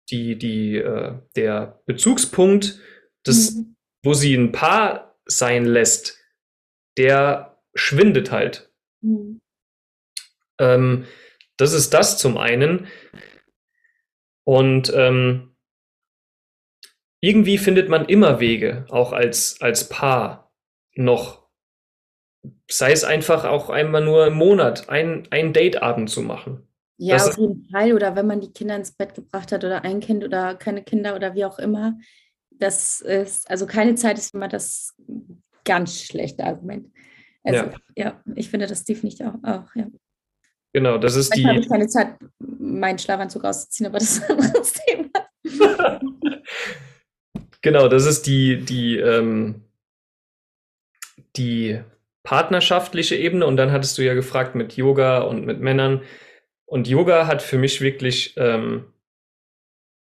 [0.10, 2.82] die, die, äh, der Bezugspunkt,
[3.26, 3.78] des, mhm.
[4.04, 6.20] wo sie ein Paar sein lässt,
[6.98, 8.70] der schwindet halt.
[9.00, 9.40] Mhm.
[10.60, 11.06] Ähm,
[11.56, 12.88] das ist das zum einen.
[14.44, 15.55] Und ähm,
[17.26, 20.54] irgendwie findet man immer Wege, auch als, als Paar
[20.94, 21.48] noch,
[22.70, 26.68] sei es einfach auch einmal nur im Monat, ein, ein Dateabend zu machen.
[26.98, 27.94] Ja, das auf jeden Fall.
[27.94, 31.16] Oder wenn man die Kinder ins Bett gebracht hat oder ein Kind oder keine Kinder
[31.16, 31.98] oder wie auch immer.
[32.52, 34.96] Das ist, also keine Zeit ist immer das
[35.66, 36.94] ganz schlechte Argument.
[37.44, 37.74] Also, ja.
[37.96, 39.88] ja, ich finde das definitiv auch, auch ja.
[40.74, 41.58] Genau, das ist Manchmal die.
[41.58, 45.10] habe ich keine Zeit, meinen Schlafanzug auszuziehen, aber das ist ein anderes Thema.
[47.66, 49.64] genau, das ist die, die, ähm,
[51.36, 51.80] die
[52.22, 53.48] partnerschaftliche Ebene.
[53.48, 56.04] Und dann hattest du ja gefragt mit Yoga und mit Männern.
[56.66, 58.86] Und Yoga hat für mich wirklich, ähm,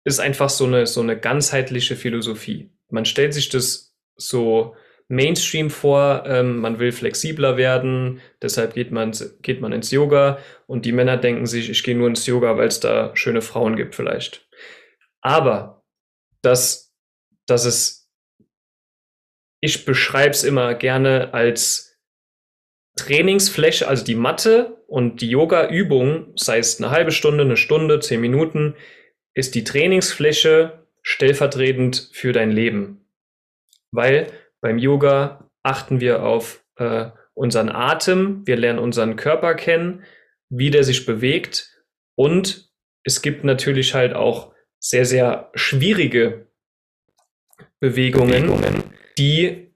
[0.04, 2.70] ist einfach so eine, so eine ganzheitliche Philosophie.
[2.88, 4.76] Man stellt sich das so
[5.08, 9.10] Mainstream vor, ähm, man will flexibler werden, deshalb geht man,
[9.42, 10.38] geht man ins Yoga
[10.68, 13.74] und die Männer denken sich, ich gehe nur ins Yoga, weil es da schöne Frauen
[13.74, 14.46] gibt vielleicht.
[15.20, 15.82] Aber
[16.42, 16.89] dass,
[17.50, 18.10] dass es,
[19.60, 21.98] ich beschreibe es immer gerne als
[22.96, 28.20] Trainingsfläche, also die Matte und die Yoga-Übung, sei es eine halbe Stunde, eine Stunde, zehn
[28.20, 28.74] Minuten,
[29.34, 33.06] ist die Trainingsfläche stellvertretend für dein Leben.
[33.92, 34.26] Weil
[34.60, 40.04] beim Yoga achten wir auf äh, unseren Atem, wir lernen unseren Körper kennen,
[40.48, 41.70] wie der sich bewegt.
[42.16, 42.70] Und
[43.04, 46.49] es gibt natürlich halt auch sehr, sehr schwierige
[47.80, 48.84] Bewegungen, Bewegungen.
[49.18, 49.72] die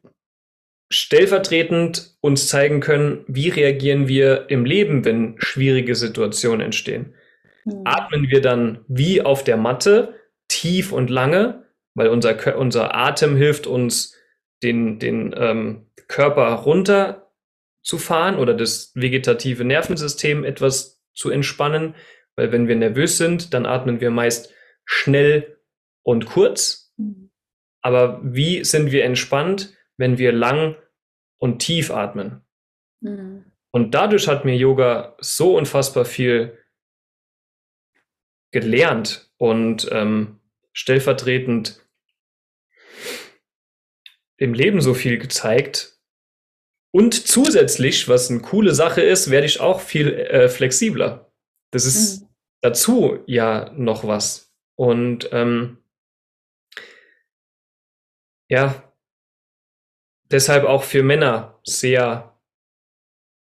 [0.90, 7.14] stellvertretend uns zeigen können, wie reagieren wir im Leben, wenn schwierige Situationen entstehen.
[7.64, 7.82] Mhm.
[7.84, 10.14] Atmen wir dann wie auf der Matte,
[10.48, 14.14] tief und lange, weil unser, unser Atem hilft uns,
[14.62, 21.94] den, den ähm, Körper runterzufahren oder das vegetative Nervensystem etwas zu entspannen,
[22.36, 24.52] weil wenn wir nervös sind, dann atmen wir meist
[24.84, 25.59] schnell
[26.02, 26.84] und kurz.
[27.85, 30.76] Aber wie sind wir entspannt, wenn wir lang
[31.39, 32.41] und tief atmen?
[33.01, 33.45] Mhm.
[33.72, 36.59] Und dadurch hat mir Yoga so unfassbar viel
[38.53, 40.41] gelernt und ähm,
[40.72, 41.85] stellvertretend
[44.39, 45.99] im Leben so viel gezeigt.
[46.91, 51.30] Und zusätzlich, was eine coole Sache ist, werde ich auch viel äh, flexibler.
[51.70, 52.28] Das ist mhm.
[52.62, 54.55] dazu ja noch was.
[54.76, 55.84] Und ähm,
[58.55, 58.92] ja,
[60.30, 62.38] deshalb auch für Männer sehr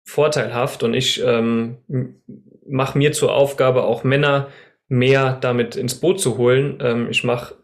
[0.04, 0.82] vorteilhaft.
[0.82, 2.22] Und ich ähm,
[2.66, 4.48] mache mir zur Aufgabe, auch Männer
[4.88, 6.78] mehr damit ins Boot zu holen.
[6.80, 7.56] Ähm, ich mache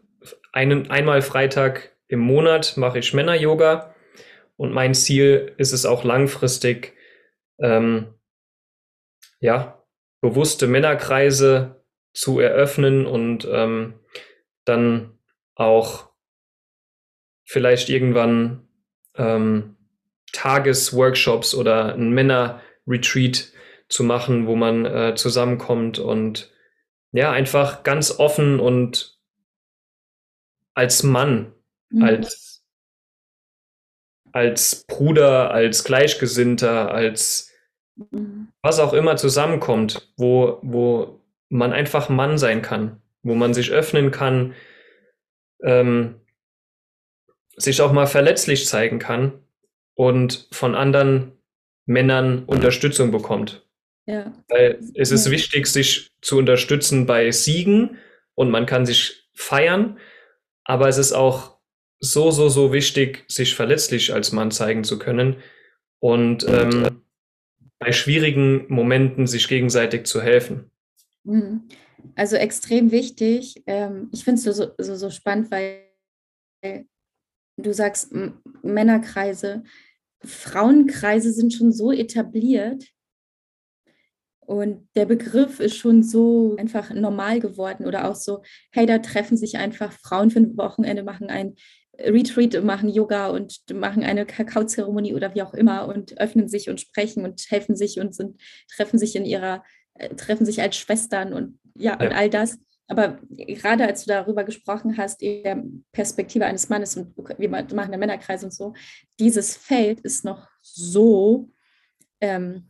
[0.51, 3.95] einmal Freitag im Monat mache ich Männer-Yoga
[4.55, 6.95] und mein Ziel ist es auch langfristig,
[7.59, 8.13] ähm,
[9.39, 9.83] ja,
[10.21, 11.83] bewusste Männerkreise
[12.13, 13.99] zu eröffnen und ähm,
[14.65, 15.19] dann
[15.55, 16.08] auch
[17.49, 18.67] vielleicht irgendwann
[19.15, 19.75] ähm,
[20.33, 23.51] Tagesworkshops oder ein Männer-Retreat
[23.87, 26.53] zu machen, wo man äh, zusammenkommt und
[27.11, 29.17] ja, einfach ganz offen und
[30.75, 31.51] als Mann,
[31.89, 32.03] mhm.
[32.03, 32.63] als,
[34.31, 37.51] als Bruder, als Gleichgesinnter, als
[37.95, 38.49] mhm.
[38.61, 41.19] was auch immer zusammenkommt, wo, wo
[41.49, 44.53] man einfach Mann sein kann, wo man sich öffnen kann,
[45.63, 46.18] ähm,
[47.59, 49.33] sich auch mal verletzlich zeigen kann
[49.93, 51.33] und von anderen
[51.85, 53.65] Männern Unterstützung bekommt.
[54.05, 54.33] Ja.
[54.47, 55.31] Weil es ist ja.
[55.31, 57.97] wichtig, sich zu unterstützen bei Siegen
[58.33, 59.99] und man kann sich feiern,
[60.63, 61.59] aber es ist auch
[61.99, 65.37] so, so, so wichtig, sich verletzlich als Mann zeigen zu können
[65.99, 67.03] und ähm,
[67.77, 70.71] bei schwierigen Momenten sich gegenseitig zu helfen.
[71.23, 71.63] Mhm.
[72.15, 73.63] Also extrem wichtig.
[73.67, 75.81] Ähm, ich finde es so, so, so spannend, weil
[77.65, 78.13] du sagst
[78.61, 79.63] Männerkreise,
[80.23, 82.85] Frauenkreise sind schon so etabliert,
[84.49, 88.41] und der Begriff ist schon so einfach normal geworden oder auch so,
[88.71, 91.53] hey, da treffen sich einfach Frauen für ein Wochenende, machen ein
[91.99, 96.81] Retreat, machen Yoga und machen eine Kakaozeremonie oder wie auch immer und öffnen sich und
[96.81, 98.41] sprechen und helfen sich und sind,
[98.75, 102.57] treffen sich in ihrer, äh, treffen sich als Schwestern und ja, ja, und all das.
[102.89, 107.77] Aber gerade als du darüber gesprochen hast, in der Perspektive eines Mannes und wir machen
[107.77, 108.73] einen Männerkreis und so,
[109.19, 111.51] dieses Feld ist noch so
[112.19, 112.67] ähm,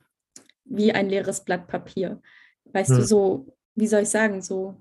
[0.65, 2.22] wie ein leeres Blatt Papier.
[2.65, 2.97] Weißt hm.
[2.97, 4.76] du, so, wie soll ich sagen, so,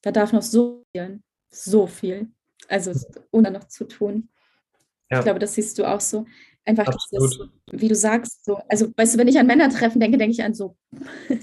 [0.00, 1.20] da darf noch so viel,
[1.50, 2.28] so viel,
[2.66, 2.92] also
[3.30, 4.30] ohne noch zu tun.
[5.10, 5.18] Ja.
[5.18, 6.24] Ich glaube, das siehst du auch so.
[6.64, 7.40] Einfach, dieses,
[7.72, 10.42] wie du sagst, so, also weißt du, wenn ich an Männer treffen denke, denke ich
[10.42, 10.76] an so,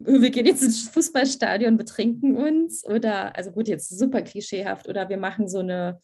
[0.00, 5.18] wir gehen jetzt ins Fußballstadion, betrinken uns oder, also gut, jetzt super klischeehaft, oder wir
[5.18, 6.00] machen so eine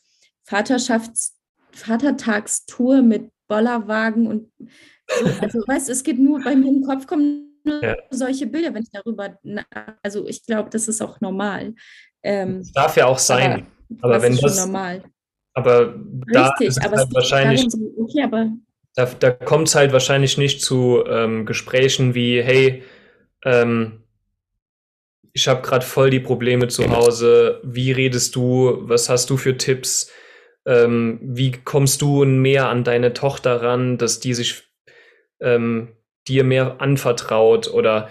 [0.49, 1.33] Vaterschafts-,
[1.73, 4.53] Vatertagstour mit Bollerwagen und
[5.41, 7.97] also, weißt du, es geht nur, bei mir im Kopf kommen nur ja.
[8.11, 9.39] solche Bilder, wenn ich darüber,
[10.03, 11.75] also ich glaube, das ist auch normal.
[12.23, 13.67] Ähm, das darf ja auch sein.
[14.01, 15.05] Aber, aber wenn das, normal.
[15.55, 15.95] Aber
[16.33, 18.51] da Richtig, ist aber halt wahrscheinlich, so, okay, aber
[18.95, 22.83] da, da kommt es halt wahrscheinlich nicht zu ähm, Gesprächen wie, hey,
[23.45, 24.03] ähm,
[25.33, 29.59] ich habe gerade voll die Probleme zu Hause, wie redest du, was hast du für
[29.59, 30.11] Tipps,
[30.65, 34.65] ähm, wie kommst du mehr an deine Tochter ran, dass die sich
[35.41, 38.09] ähm, dir mehr anvertraut oder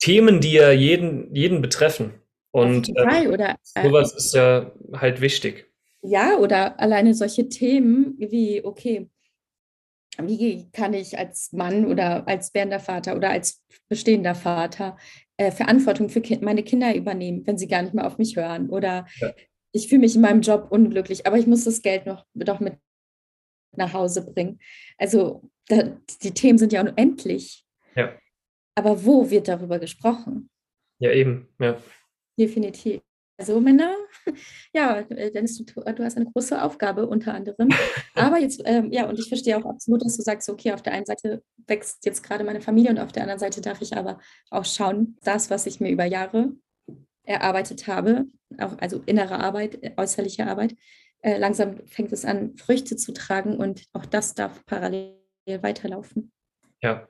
[0.00, 2.14] Themen, die ja jeden, jeden betreffen.
[2.50, 5.66] Und äh, oder, äh, sowas ist ja halt wichtig.
[6.02, 9.08] Ja, oder alleine solche Themen wie, okay,
[10.18, 14.96] wie kann ich als Mann oder als werdender Vater oder als bestehender Vater
[15.36, 18.68] äh, Verantwortung für kind, meine Kinder übernehmen, wenn sie gar nicht mehr auf mich hören?
[18.70, 19.32] Oder ja.
[19.72, 22.74] ich fühle mich in meinem Job unglücklich, aber ich muss das Geld noch doch mit
[23.76, 24.58] nach Hause bringen.
[24.98, 27.64] Also da, die Themen sind ja unendlich.
[27.94, 28.16] Ja.
[28.74, 30.50] Aber wo wird darüber gesprochen?
[30.98, 31.80] Ja, eben, ja.
[32.38, 33.00] Definitiv.
[33.38, 33.96] Also Männer,
[34.72, 37.68] ja, Dennis, du, du hast eine große Aufgabe unter anderem.
[38.14, 40.92] Aber jetzt, ähm, ja, und ich verstehe auch absolut, dass du sagst, okay, auf der
[40.92, 44.18] einen Seite wächst jetzt gerade meine Familie und auf der anderen Seite darf ich aber
[44.50, 46.52] auch schauen, das, was ich mir über Jahre
[47.24, 48.26] erarbeitet habe,
[48.58, 50.74] auch also innere Arbeit, äußerliche Arbeit,
[51.22, 56.32] äh, langsam fängt es an, Früchte zu tragen und auch das darf parallel weiterlaufen.
[56.82, 57.08] Ja,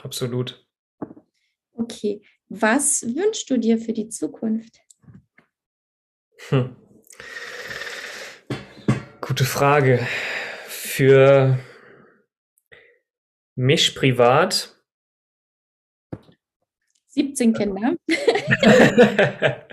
[0.00, 0.66] absolut.
[1.72, 4.78] Okay, was wünschst du dir für die Zukunft?
[6.48, 6.76] Hm.
[9.20, 10.06] Gute Frage.
[10.66, 11.58] Für
[13.54, 14.76] mich privat.
[17.08, 17.94] 17 Kinder.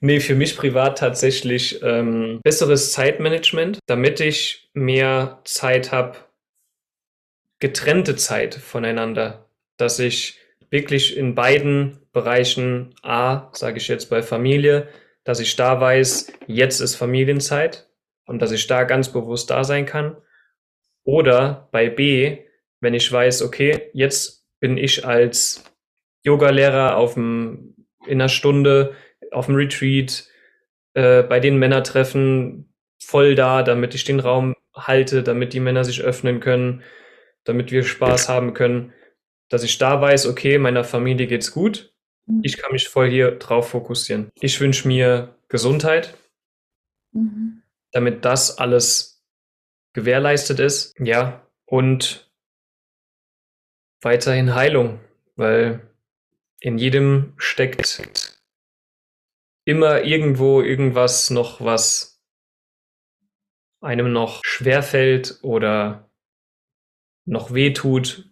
[0.00, 6.18] nee, für mich privat tatsächlich ähm, besseres Zeitmanagement, damit ich mehr Zeit habe,
[7.58, 10.38] getrennte Zeit voneinander, dass ich
[10.70, 14.88] wirklich in beiden Bereichen A, sage ich jetzt bei Familie,
[15.28, 17.88] dass ich da weiß, jetzt ist Familienzeit
[18.26, 20.16] und dass ich da ganz bewusst da sein kann.
[21.04, 22.38] Oder bei B,
[22.80, 25.64] wenn ich weiß, okay, jetzt bin ich als
[26.22, 27.76] Yogalehrer auf dem,
[28.06, 28.94] in einer Stunde
[29.30, 30.26] auf dem Retreat,
[30.94, 36.02] äh, bei den Männertreffen voll da, damit ich den Raum halte, damit die Männer sich
[36.02, 36.82] öffnen können,
[37.44, 38.92] damit wir Spaß haben können
[39.48, 41.92] dass ich da weiß, okay, meiner Familie geht's gut.
[42.28, 42.40] Mhm.
[42.44, 44.30] Ich kann mich voll hier drauf fokussieren.
[44.40, 46.16] Ich wünsche mir Gesundheit,
[47.12, 47.62] mhm.
[47.92, 49.24] damit das alles
[49.94, 50.98] gewährleistet ist.
[51.00, 52.30] Ja, und
[54.00, 55.00] weiterhin Heilung,
[55.36, 55.80] weil
[56.60, 58.02] in jedem steckt
[59.64, 62.22] immer irgendwo irgendwas noch, was
[63.80, 66.10] einem noch schwerfällt oder
[67.26, 68.27] noch wehtut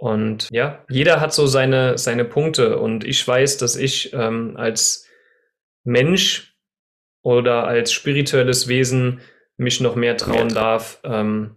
[0.00, 2.78] und ja, jeder hat so seine, seine Punkte.
[2.78, 5.06] Und ich weiß, dass ich ähm, als
[5.84, 6.56] Mensch
[7.20, 9.20] oder als spirituelles Wesen
[9.58, 11.56] mich noch mehr trauen darf, ähm,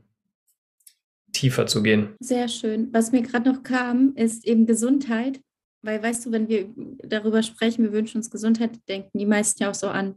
[1.31, 2.15] tiefer zu gehen.
[2.19, 2.89] Sehr schön.
[2.91, 5.39] Was mir gerade noch kam, ist eben Gesundheit.
[5.81, 6.67] Weil, weißt du, wenn wir
[7.01, 10.15] darüber sprechen, wir wünschen uns Gesundheit, denken die meisten ja auch so an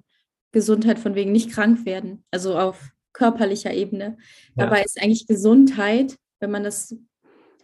[0.51, 4.17] Gesundheit von wegen nicht krank werden, also auf körperlicher Ebene.
[4.57, 4.65] Ja.
[4.65, 6.97] Dabei ist eigentlich Gesundheit, wenn man das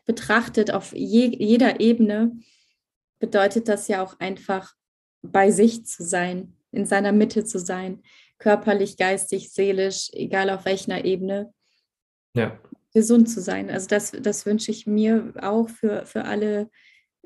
[0.05, 2.33] betrachtet auf je, jeder Ebene,
[3.19, 4.75] bedeutet das ja auch einfach
[5.23, 8.03] bei sich zu sein, in seiner Mitte zu sein,
[8.39, 11.53] körperlich, geistig, seelisch, egal auf welcher Ebene.
[12.35, 12.59] Ja.
[12.93, 13.71] Gesund zu sein.
[13.71, 16.69] Also das, das wünsche ich mir auch für, für alle,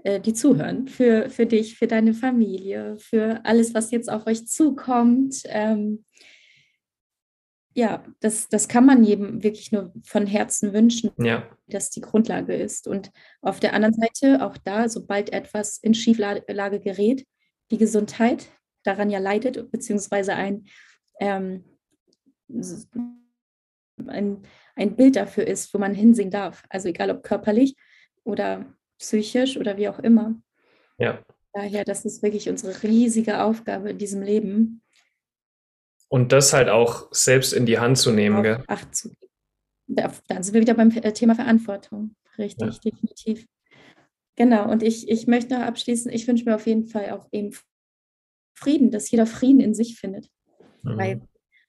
[0.05, 4.47] äh, die zuhören, für, für dich, für deine Familie, für alles, was jetzt auf euch
[4.47, 5.43] zukommt.
[5.47, 6.05] Ähm,
[7.77, 11.47] ja, das, das kann man jedem wirklich nur von Herzen wünschen, ja.
[11.67, 12.89] dass die Grundlage ist.
[12.89, 13.13] Und
[13.43, 17.27] auf der anderen Seite, auch da, sobald etwas in Schieflage gerät,
[17.71, 18.47] die Gesundheit
[18.83, 20.65] daran ja leidet, beziehungsweise ein,
[21.21, 21.65] ähm,
[24.07, 24.43] ein,
[24.75, 26.65] ein Bild dafür ist, wo man hinsehen darf.
[26.71, 27.77] Also egal ob körperlich
[28.25, 30.35] oder psychisch oder wie auch immer.
[30.97, 31.23] Ja.
[31.53, 34.81] Daher, das ist wirklich unsere riesige Aufgabe in diesem Leben,
[36.09, 38.63] und das halt auch selbst in die Hand zu nehmen, gell?
[38.67, 39.11] Acht zu
[39.87, 42.15] da, da sind wir wieder beim äh, Thema Verantwortung.
[42.39, 42.91] Richtig, ja.
[42.91, 43.47] definitiv.
[44.37, 47.57] Genau, und ich, ich möchte noch abschließen, ich wünsche mir auf jeden Fall auch eben
[48.55, 50.29] Frieden, dass jeder Frieden in sich findet.
[50.83, 50.99] Mhm.
[50.99, 51.21] Weil,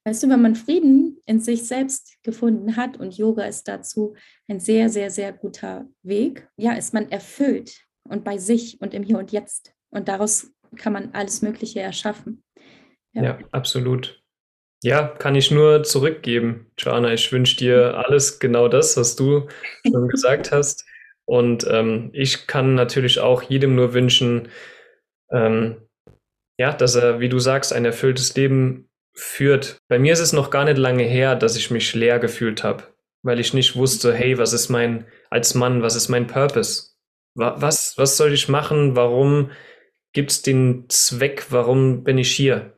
[0.03, 4.15] weißt du, wenn man Frieden in sich selbst gefunden hat und Yoga ist dazu
[4.47, 9.03] ein sehr, sehr, sehr guter Weg, ja, ist man erfüllt und bei sich und im
[9.03, 9.73] Hier und Jetzt.
[9.89, 12.43] Und daraus kann man alles Mögliche erschaffen.
[13.13, 14.21] Ja, ja absolut.
[14.83, 17.13] Ja, kann ich nur zurückgeben, Joanna.
[17.13, 19.47] Ich wünsche dir alles genau das, was du
[19.85, 20.85] schon gesagt hast.
[21.25, 24.49] Und ähm, ich kann natürlich auch jedem nur wünschen,
[25.31, 25.77] ähm,
[26.59, 29.77] ja, dass er, wie du sagst, ein erfülltes Leben führt.
[29.89, 32.83] Bei mir ist es noch gar nicht lange her, dass ich mich leer gefühlt habe,
[33.23, 36.91] weil ich nicht wusste, hey, was ist mein, als Mann, was ist mein Purpose?
[37.35, 38.95] Was, was soll ich machen?
[38.95, 39.51] Warum
[40.13, 41.47] gibt es den Zweck?
[41.49, 42.76] Warum bin ich hier?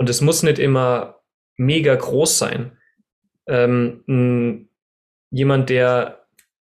[0.00, 1.20] Und es muss nicht immer
[1.58, 2.72] mega groß sein.
[3.46, 4.70] Ähm,
[5.30, 6.24] jemand, der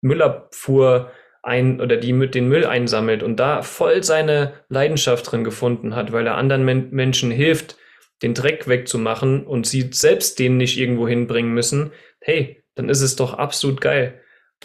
[0.03, 1.11] Müllabfuhr
[1.43, 6.13] ein oder die mit den Müll einsammelt und da voll seine Leidenschaft drin gefunden hat,
[6.13, 7.79] weil er anderen Men Menschen hilft,
[8.21, 13.17] den Dreck wegzumachen und sie selbst den nicht irgendwo hinbringen müssen, hey, dann ist es
[13.17, 14.21] doch absolut geil.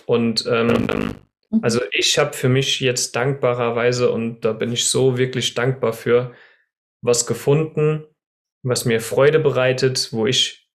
[0.06, 0.68] Und ähm,
[1.50, 1.60] mhm.
[1.62, 6.34] also ich habe für mich jetzt dankbarerweise, und da bin ich so wirklich dankbar für,
[7.02, 8.04] was gefunden,
[8.64, 10.70] was mir Freude bereitet, wo ich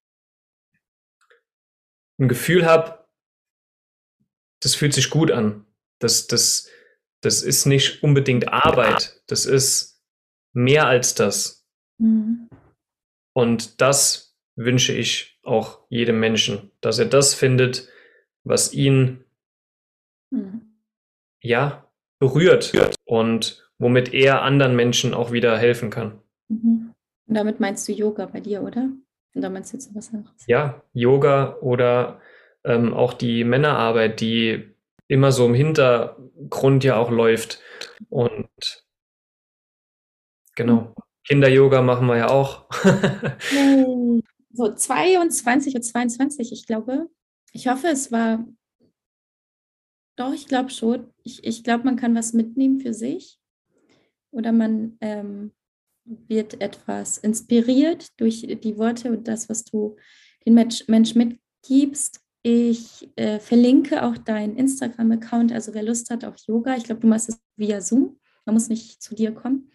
[2.18, 3.06] ein Gefühl habe,
[4.60, 5.66] das fühlt sich gut an.
[5.98, 6.70] Das, das,
[7.20, 9.22] das ist nicht unbedingt Arbeit.
[9.26, 10.02] Das ist
[10.52, 11.66] mehr als das.
[11.98, 12.48] Mhm.
[13.34, 17.88] Und das wünsche ich auch jedem Menschen, dass er das findet,
[18.44, 19.24] was ihn
[20.30, 20.78] mhm.
[21.42, 22.72] ja berührt
[23.04, 26.22] und womit er anderen Menschen auch wieder helfen kann.
[26.48, 26.93] Mhm.
[27.26, 28.90] Und damit meinst du Yoga bei dir, oder?
[29.34, 30.46] Und da meinst du jetzt was anderes?
[30.46, 32.20] Ja, Yoga oder
[32.64, 34.74] ähm, auch die Männerarbeit, die
[35.08, 37.60] immer so im Hintergrund ja auch läuft.
[38.08, 38.84] Und
[40.54, 40.94] genau,
[41.26, 42.68] Kinder-Yoga machen wir ja auch.
[44.52, 47.08] so 22 und 22, ich glaube.
[47.52, 48.46] Ich hoffe, es war.
[50.16, 51.12] Doch, ich glaube schon.
[51.22, 53.38] Ich, ich glaube, man kann was mitnehmen für sich.
[54.30, 55.52] Oder man ähm,
[56.04, 59.96] wird etwas inspiriert durch die Worte und das, was du
[60.46, 62.20] den Mensch, Mensch mitgibst.
[62.42, 66.76] Ich äh, verlinke auch deinen Instagram-Account, also wer Lust hat auf Yoga.
[66.76, 68.18] Ich glaube, du machst es via Zoom.
[68.44, 69.70] Man muss nicht zu dir kommen.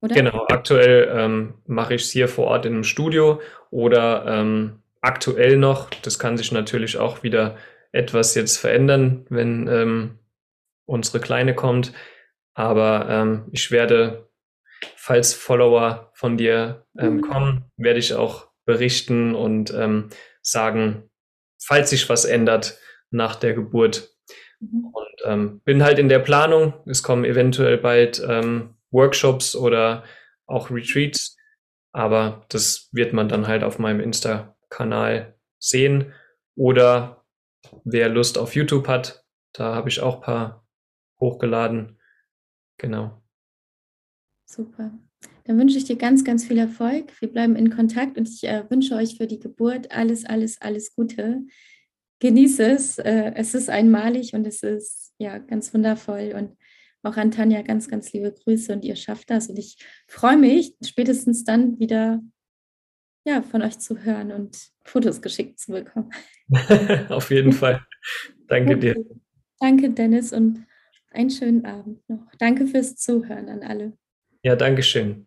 [0.00, 0.14] Oder?
[0.14, 3.40] Genau, aktuell ähm, mache ich es hier vor Ort in einem Studio
[3.70, 7.56] oder ähm, aktuell noch, das kann sich natürlich auch wieder
[7.92, 10.18] etwas jetzt verändern, wenn ähm,
[10.86, 11.92] unsere Kleine kommt.
[12.54, 14.28] Aber ähm, ich werde,
[14.96, 17.20] falls Follower von dir ähm, mhm.
[17.22, 20.10] kommen, werde ich auch berichten und ähm,
[20.42, 21.10] sagen,
[21.62, 22.78] falls sich was ändert
[23.10, 24.10] nach der Geburt.
[24.60, 24.86] Mhm.
[24.92, 26.74] Und ähm, bin halt in der Planung.
[26.86, 30.04] Es kommen eventuell bald ähm, Workshops oder
[30.46, 31.36] auch Retreats,
[31.92, 36.12] aber das wird man dann halt auf meinem Insta-Kanal sehen.
[36.56, 37.24] Oder
[37.84, 40.66] wer Lust auf YouTube hat, da habe ich auch ein paar
[41.20, 41.98] hochgeladen.
[42.78, 43.23] Genau.
[44.46, 44.98] Super.
[45.44, 47.12] Dann wünsche ich dir ganz, ganz viel Erfolg.
[47.20, 50.94] Wir bleiben in Kontakt und ich äh, wünsche euch für die Geburt alles, alles, alles
[50.94, 51.44] Gute.
[52.20, 52.98] Genieße es.
[52.98, 56.34] Äh, es ist einmalig und es ist ja ganz wundervoll.
[56.36, 56.56] Und
[57.02, 59.48] auch an Tanja ganz, ganz liebe Grüße und ihr schafft das.
[59.48, 59.76] Und ich
[60.08, 62.22] freue mich, spätestens dann wieder
[63.26, 66.10] ja, von euch zu hören und Fotos geschickt zu bekommen.
[67.08, 67.84] Auf jeden Fall.
[68.48, 68.94] Danke dir.
[69.60, 70.66] Danke, Dennis, und
[71.10, 72.26] einen schönen Abend noch.
[72.38, 73.96] Danke fürs Zuhören an alle.
[74.44, 75.26] Ja, danke schön.